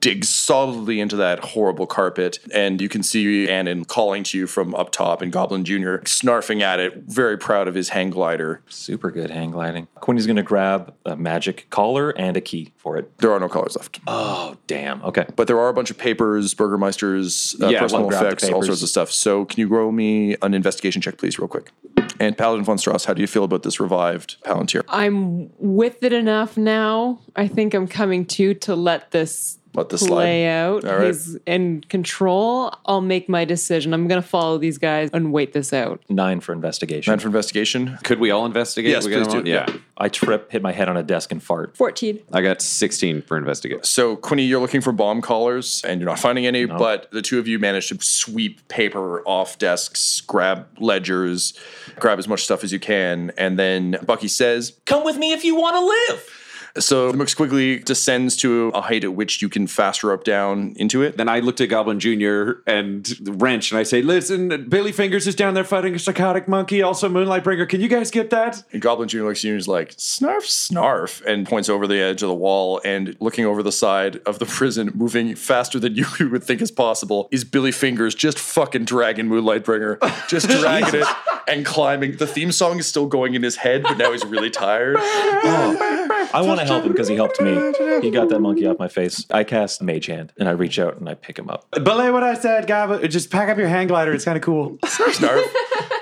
[0.00, 4.74] digs solidly into that horrible carpet, and you can see Annan calling to you from
[4.74, 5.98] up top and Goblin Jr.
[6.04, 8.62] snarfing at it, very proud of his hang glider.
[8.68, 9.88] Super good hang gliding.
[9.96, 13.16] Quinny's going to grab a magic collar and a key for it.
[13.18, 14.00] There are no colors left.
[14.06, 15.02] Oh, damn.
[15.02, 15.26] Okay.
[15.36, 18.48] But there are a bunch of papers, Burgermeister's uh, Yeah, personal I'll grab the effects,
[18.48, 19.10] all sorts of stuff.
[19.10, 21.70] So can you roll me an investigation check, please, real quick?
[22.18, 24.82] And Paladin von Strauss, how do you feel about this revived Palantir?
[24.88, 27.20] I'm with it enough now.
[27.34, 30.48] I think I'm coming to to let this Let this play slide.
[30.48, 30.84] out.
[30.84, 31.06] All right.
[31.06, 32.72] He's in control.
[32.86, 33.92] I'll make my decision.
[33.94, 36.02] I'm going to follow these guys and wait this out.
[36.08, 37.10] Nine for investigation.
[37.10, 37.98] Nine for investigation.
[38.04, 38.90] Could we all investigate?
[38.90, 39.38] Yes, We please do.
[39.38, 39.48] all?
[39.48, 39.66] Yeah.
[39.96, 41.76] I trip, hit my head on a desk, and fart.
[41.76, 42.20] 14.
[42.32, 43.84] I got 16 for investigate.
[43.84, 47.38] So, Quinny, you're looking for bomb collars and you're not finding any, but the two
[47.38, 51.54] of you managed to sweep paper off desks, grab ledgers,
[51.98, 53.32] grab as much stuff as you can.
[53.36, 56.39] And then Bucky says, Come with me if you want to live.
[56.78, 61.02] So the McSquiggly descends to a height at which you can fast rope down into
[61.02, 61.16] it.
[61.16, 62.60] Then I looked at Goblin Jr.
[62.66, 63.08] and
[63.40, 67.08] Wrench and I say, listen, Billy Fingers is down there fighting a psychotic monkey, also
[67.08, 67.66] Moonlight Bringer.
[67.66, 68.62] Can you guys get that?
[68.72, 69.24] And Goblin Jr.
[69.24, 72.34] looks at you and is like, snarf, snarf, and points over the edge of the
[72.34, 76.62] wall and looking over the side of the prison, moving faster than you would think
[76.62, 79.98] is possible, is Billy Fingers just fucking dragging Moonlight Bringer,
[80.28, 81.06] just dragging it
[81.48, 82.16] and climbing.
[82.16, 84.96] The theme song is still going in his head, but now he's really tired.
[85.00, 86.06] Oh.
[86.32, 87.72] I want to help him because he helped me.
[88.02, 89.26] He got that monkey off my face.
[89.30, 91.66] I cast Mage Hand and I reach out and I pick him up.
[91.82, 93.08] Belay what I said, Gava.
[93.08, 94.12] Just pack up your hang glider.
[94.12, 94.78] It's kind of cool.
[94.84, 95.44] Snarf.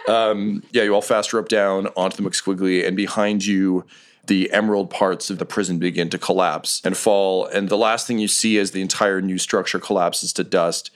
[0.08, 3.84] um, yeah, you all fast rope down onto the McSquiggly, and behind you,
[4.26, 7.46] the emerald parts of the prison begin to collapse and fall.
[7.46, 10.90] And the last thing you see as the entire new structure collapses to dust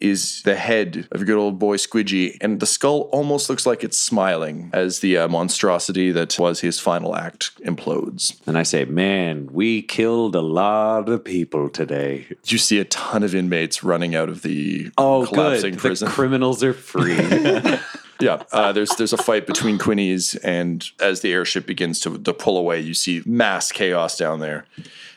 [0.00, 3.98] is the head of good old boy Squidgy, and the skull almost looks like it's
[3.98, 8.38] smiling as the uh, monstrosity that was his final act implodes.
[8.46, 12.26] And I say, man, we killed a lot of people today.
[12.44, 15.80] You see a ton of inmates running out of the Oh, collapsing good.
[15.80, 16.08] prison.
[16.08, 17.16] The criminals are free.
[18.18, 22.32] Yeah, uh, there's there's a fight between Quinnies, and as the airship begins to, to
[22.32, 24.64] pull away, you see mass chaos down there.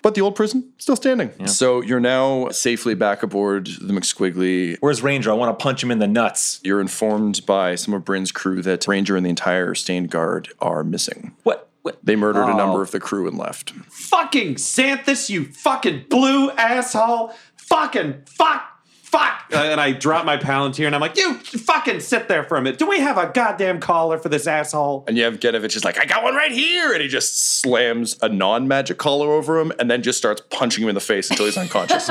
[0.02, 1.48] But the old prison still standing.
[1.48, 4.78] So you're now safely back aboard the McSquiggly.
[4.80, 5.32] Where's Ranger?
[5.32, 6.60] I want to punch him in the nuts.
[6.64, 10.84] You're informed by some of Bryn's crew that Ranger and the entire stained guard are
[10.84, 11.36] missing.
[11.44, 11.70] What?
[11.82, 11.98] what?
[12.04, 12.58] They murdered a Oh.
[12.58, 13.72] number of the crew and left.
[13.90, 17.34] fucking Xanthus, you fucking blue asshole.
[17.58, 18.64] Fucking fuck.
[19.10, 19.46] Fuck!
[19.52, 22.62] Uh, and I drop my palantir and I'm like, you fucking sit there for a
[22.62, 22.78] minute.
[22.78, 25.04] Do we have a goddamn collar for this asshole?
[25.08, 26.94] And you have Yevgenovich is like, I got one right here.
[26.94, 30.84] And he just slams a non magic collar over him and then just starts punching
[30.84, 32.08] him in the face until he's unconscious.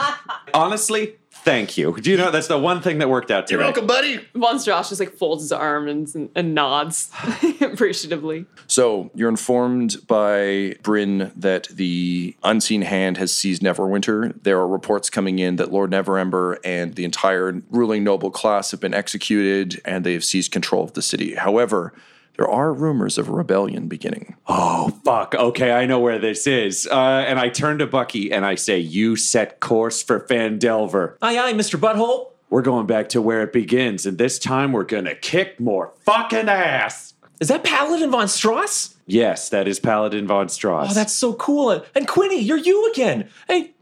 [0.54, 1.16] Honestly,
[1.46, 1.96] thank you.
[1.96, 3.58] Do you know that's the one thing that worked out today?
[3.58, 4.20] You're welcome, buddy.
[4.34, 7.08] Von Strauss just like folds his arm and, and nods
[7.60, 8.46] appreciatively.
[8.66, 14.42] So you're informed by Bryn that the unseen hand has seized Neverwinter.
[14.42, 18.80] There are reports coming in that Lord Neverember and the entire ruling noble class have
[18.80, 21.36] been executed and they have seized control of the city.
[21.36, 21.92] However,
[22.36, 24.36] there are rumors of rebellion beginning.
[24.46, 25.34] Oh, fuck.
[25.34, 26.86] Okay, I know where this is.
[26.86, 31.16] Uh, and I turn to Bucky and I say, You set course for Phandelver.
[31.22, 31.78] Aye, aye, Mr.
[31.78, 32.32] Butthole.
[32.48, 36.48] We're going back to where it begins, and this time we're gonna kick more fucking
[36.48, 37.14] ass.
[37.40, 38.96] Is that Paladin von Strauss?
[39.06, 40.92] Yes, that is Paladin von Strauss.
[40.92, 41.70] Oh, that's so cool.
[41.70, 43.28] And, and Quinny, you're you again.
[43.48, 43.74] Hey,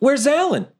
[0.00, 0.66] where's Alan?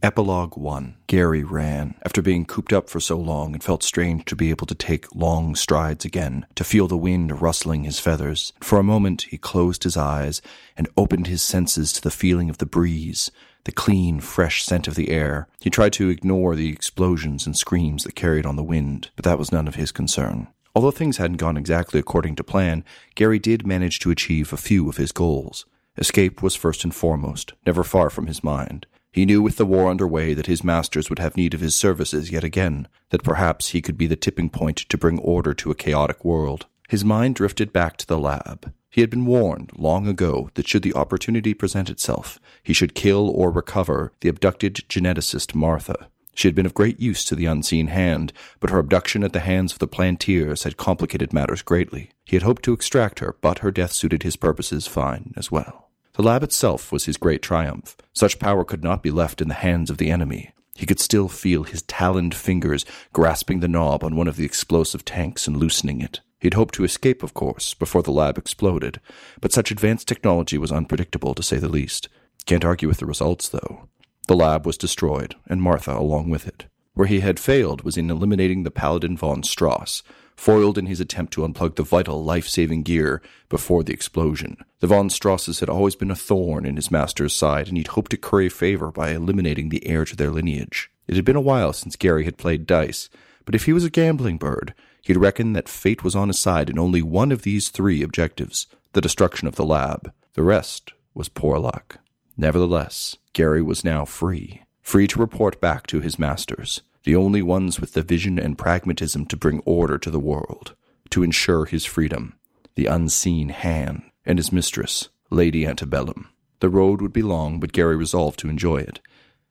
[0.00, 1.96] Epilogue 1 Gary ran.
[2.04, 5.12] After being cooped up for so long, it felt strange to be able to take
[5.12, 8.52] long strides again, to feel the wind rustling his feathers.
[8.60, 10.40] For a moment, he closed his eyes
[10.76, 13.32] and opened his senses to the feeling of the breeze,
[13.64, 15.48] the clean, fresh scent of the air.
[15.58, 19.38] He tried to ignore the explosions and screams that carried on the wind, but that
[19.38, 20.46] was none of his concern.
[20.76, 22.84] Although things hadn't gone exactly according to plan,
[23.16, 25.66] Gary did manage to achieve a few of his goals.
[25.96, 28.86] Escape was first and foremost, never far from his mind.
[29.12, 32.30] He knew with the war underway that his masters would have need of his services
[32.30, 35.74] yet again, that perhaps he could be the tipping point to bring order to a
[35.74, 36.66] chaotic world.
[36.88, 38.72] His mind drifted back to the lab.
[38.90, 43.28] He had been warned long ago that should the opportunity present itself, he should kill
[43.28, 46.08] or recover the abducted geneticist Martha.
[46.34, 49.40] She had been of great use to the unseen hand, but her abduction at the
[49.40, 52.10] hands of the Plantiers had complicated matters greatly.
[52.24, 55.87] He had hoped to extract her, but her death suited his purposes fine as well.
[56.18, 57.96] The lab itself was his great triumph.
[58.12, 60.50] Such power could not be left in the hands of the enemy.
[60.74, 65.04] He could still feel his taloned fingers grasping the knob on one of the explosive
[65.04, 66.18] tanks and loosening it.
[66.40, 69.00] He'd hoped to escape, of course, before the lab exploded,
[69.40, 72.08] but such advanced technology was unpredictable, to say the least.
[72.46, 73.88] Can't argue with the results, though.
[74.26, 76.66] The lab was destroyed, and Martha along with it.
[76.94, 80.02] Where he had failed was in eliminating the Paladin von Strauss,
[80.38, 84.56] foiled in his attempt to unplug the vital life saving gear before the explosion.
[84.78, 88.12] The von Strausses had always been a thorn in his master's side, and he'd hoped
[88.12, 90.92] to curry favor by eliminating the heir to their lineage.
[91.08, 93.10] It had been a while since Gary had played dice,
[93.46, 96.70] but if he was a gambling bird, he'd reckoned that fate was on his side
[96.70, 100.12] in only one of these three objectives the destruction of the lab.
[100.34, 101.98] The rest was poor luck.
[102.36, 107.80] Nevertheless, Gary was now free, free to report back to his masters, the only ones
[107.80, 110.74] with the vision and pragmatism to bring order to the world,
[111.08, 112.38] to ensure his freedom,
[112.74, 116.28] the unseen hand, and his mistress, Lady Antebellum.
[116.60, 119.00] The road would be long, but Gary resolved to enjoy it.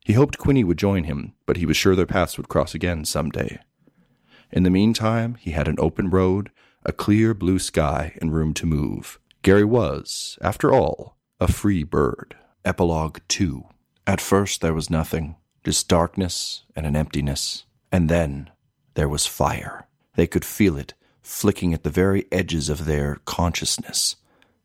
[0.05, 3.05] He hoped Quinny would join him, but he was sure their paths would cross again
[3.05, 3.57] some day.
[4.51, 6.51] In the meantime, he had an open road,
[6.85, 9.19] a clear blue sky, and room to move.
[9.41, 12.35] Gary was, after all, a free bird.
[12.63, 13.63] Epilogue 2.
[14.05, 15.37] At first, there was nothing,
[15.67, 17.65] just darkness and an emptiness.
[17.91, 18.49] And then
[18.93, 19.85] there was fire.
[20.15, 24.15] They could feel it flicking at the very edges of their consciousness.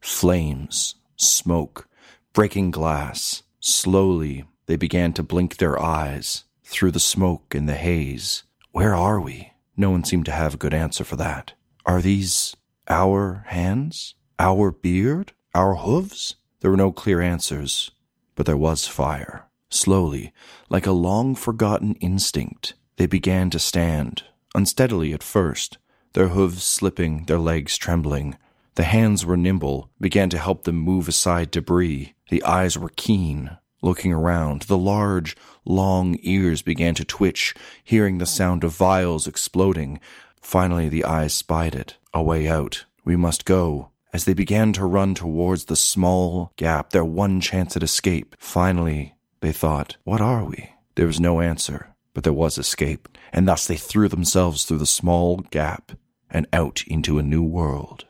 [0.00, 1.88] Flames, smoke,
[2.32, 3.42] breaking glass.
[3.58, 8.44] Slowly, they began to blink their eyes through the smoke and the haze.
[8.70, 9.54] Where are we?
[9.76, 11.54] No one seemed to have a good answer for that.
[11.84, 12.54] Are these
[12.88, 14.14] our hands?
[14.38, 15.32] Our beard?
[15.52, 16.36] Our hooves?
[16.60, 17.90] There were no clear answers,
[18.36, 19.48] but there was fire.
[19.72, 20.34] Slowly,
[20.68, 25.78] like a long forgotten instinct, they began to stand, unsteadily at first,
[26.12, 28.36] their hooves slipping, their legs trembling.
[28.74, 32.12] The hands were nimble, began to help them move aside debris.
[32.28, 34.62] The eyes were keen, looking around.
[34.62, 40.00] The large, long ears began to twitch, hearing the sound of vials exploding.
[40.42, 41.96] Finally, the eyes spied it.
[42.12, 42.84] A way out.
[43.06, 43.88] We must go.
[44.12, 49.14] As they began to run towards the small gap, their one chance at escape, finally,
[49.42, 50.70] they thought, What are we?
[50.94, 54.86] There was no answer, but there was escape, and thus they threw themselves through the
[54.86, 55.92] small gap
[56.30, 58.06] and out into a new world.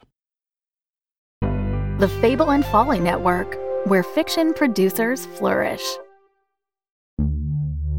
[1.99, 5.83] The Fable and Folly Network, where fiction producers flourish.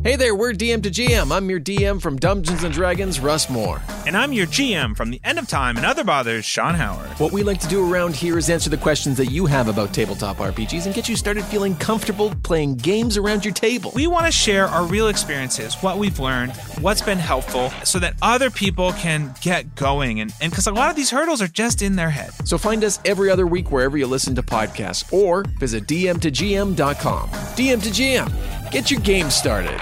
[0.04, 1.32] Hey there, we're DM to GM.
[1.32, 3.82] I'm your DM from Dungeons and Dragons, Russ Moore.
[4.06, 7.08] And I'm your GM from The End of Time and Other Bothers, Sean Howard.
[7.22, 9.94] What we like to do around here is answer the questions that you have about
[9.94, 13.94] tabletop RPGs and get you started feeling comfortable playing games around your table.
[13.96, 16.52] We want to share our real experiences, what we've learned,
[16.82, 20.20] what's been helpful, so that other people can get going.
[20.20, 22.32] And because a lot of these hurdles are just in their head.
[22.44, 27.30] So find us every other week wherever you listen to podcasts or visit dm2gm.com.
[27.30, 29.80] DM to GM, get your game started.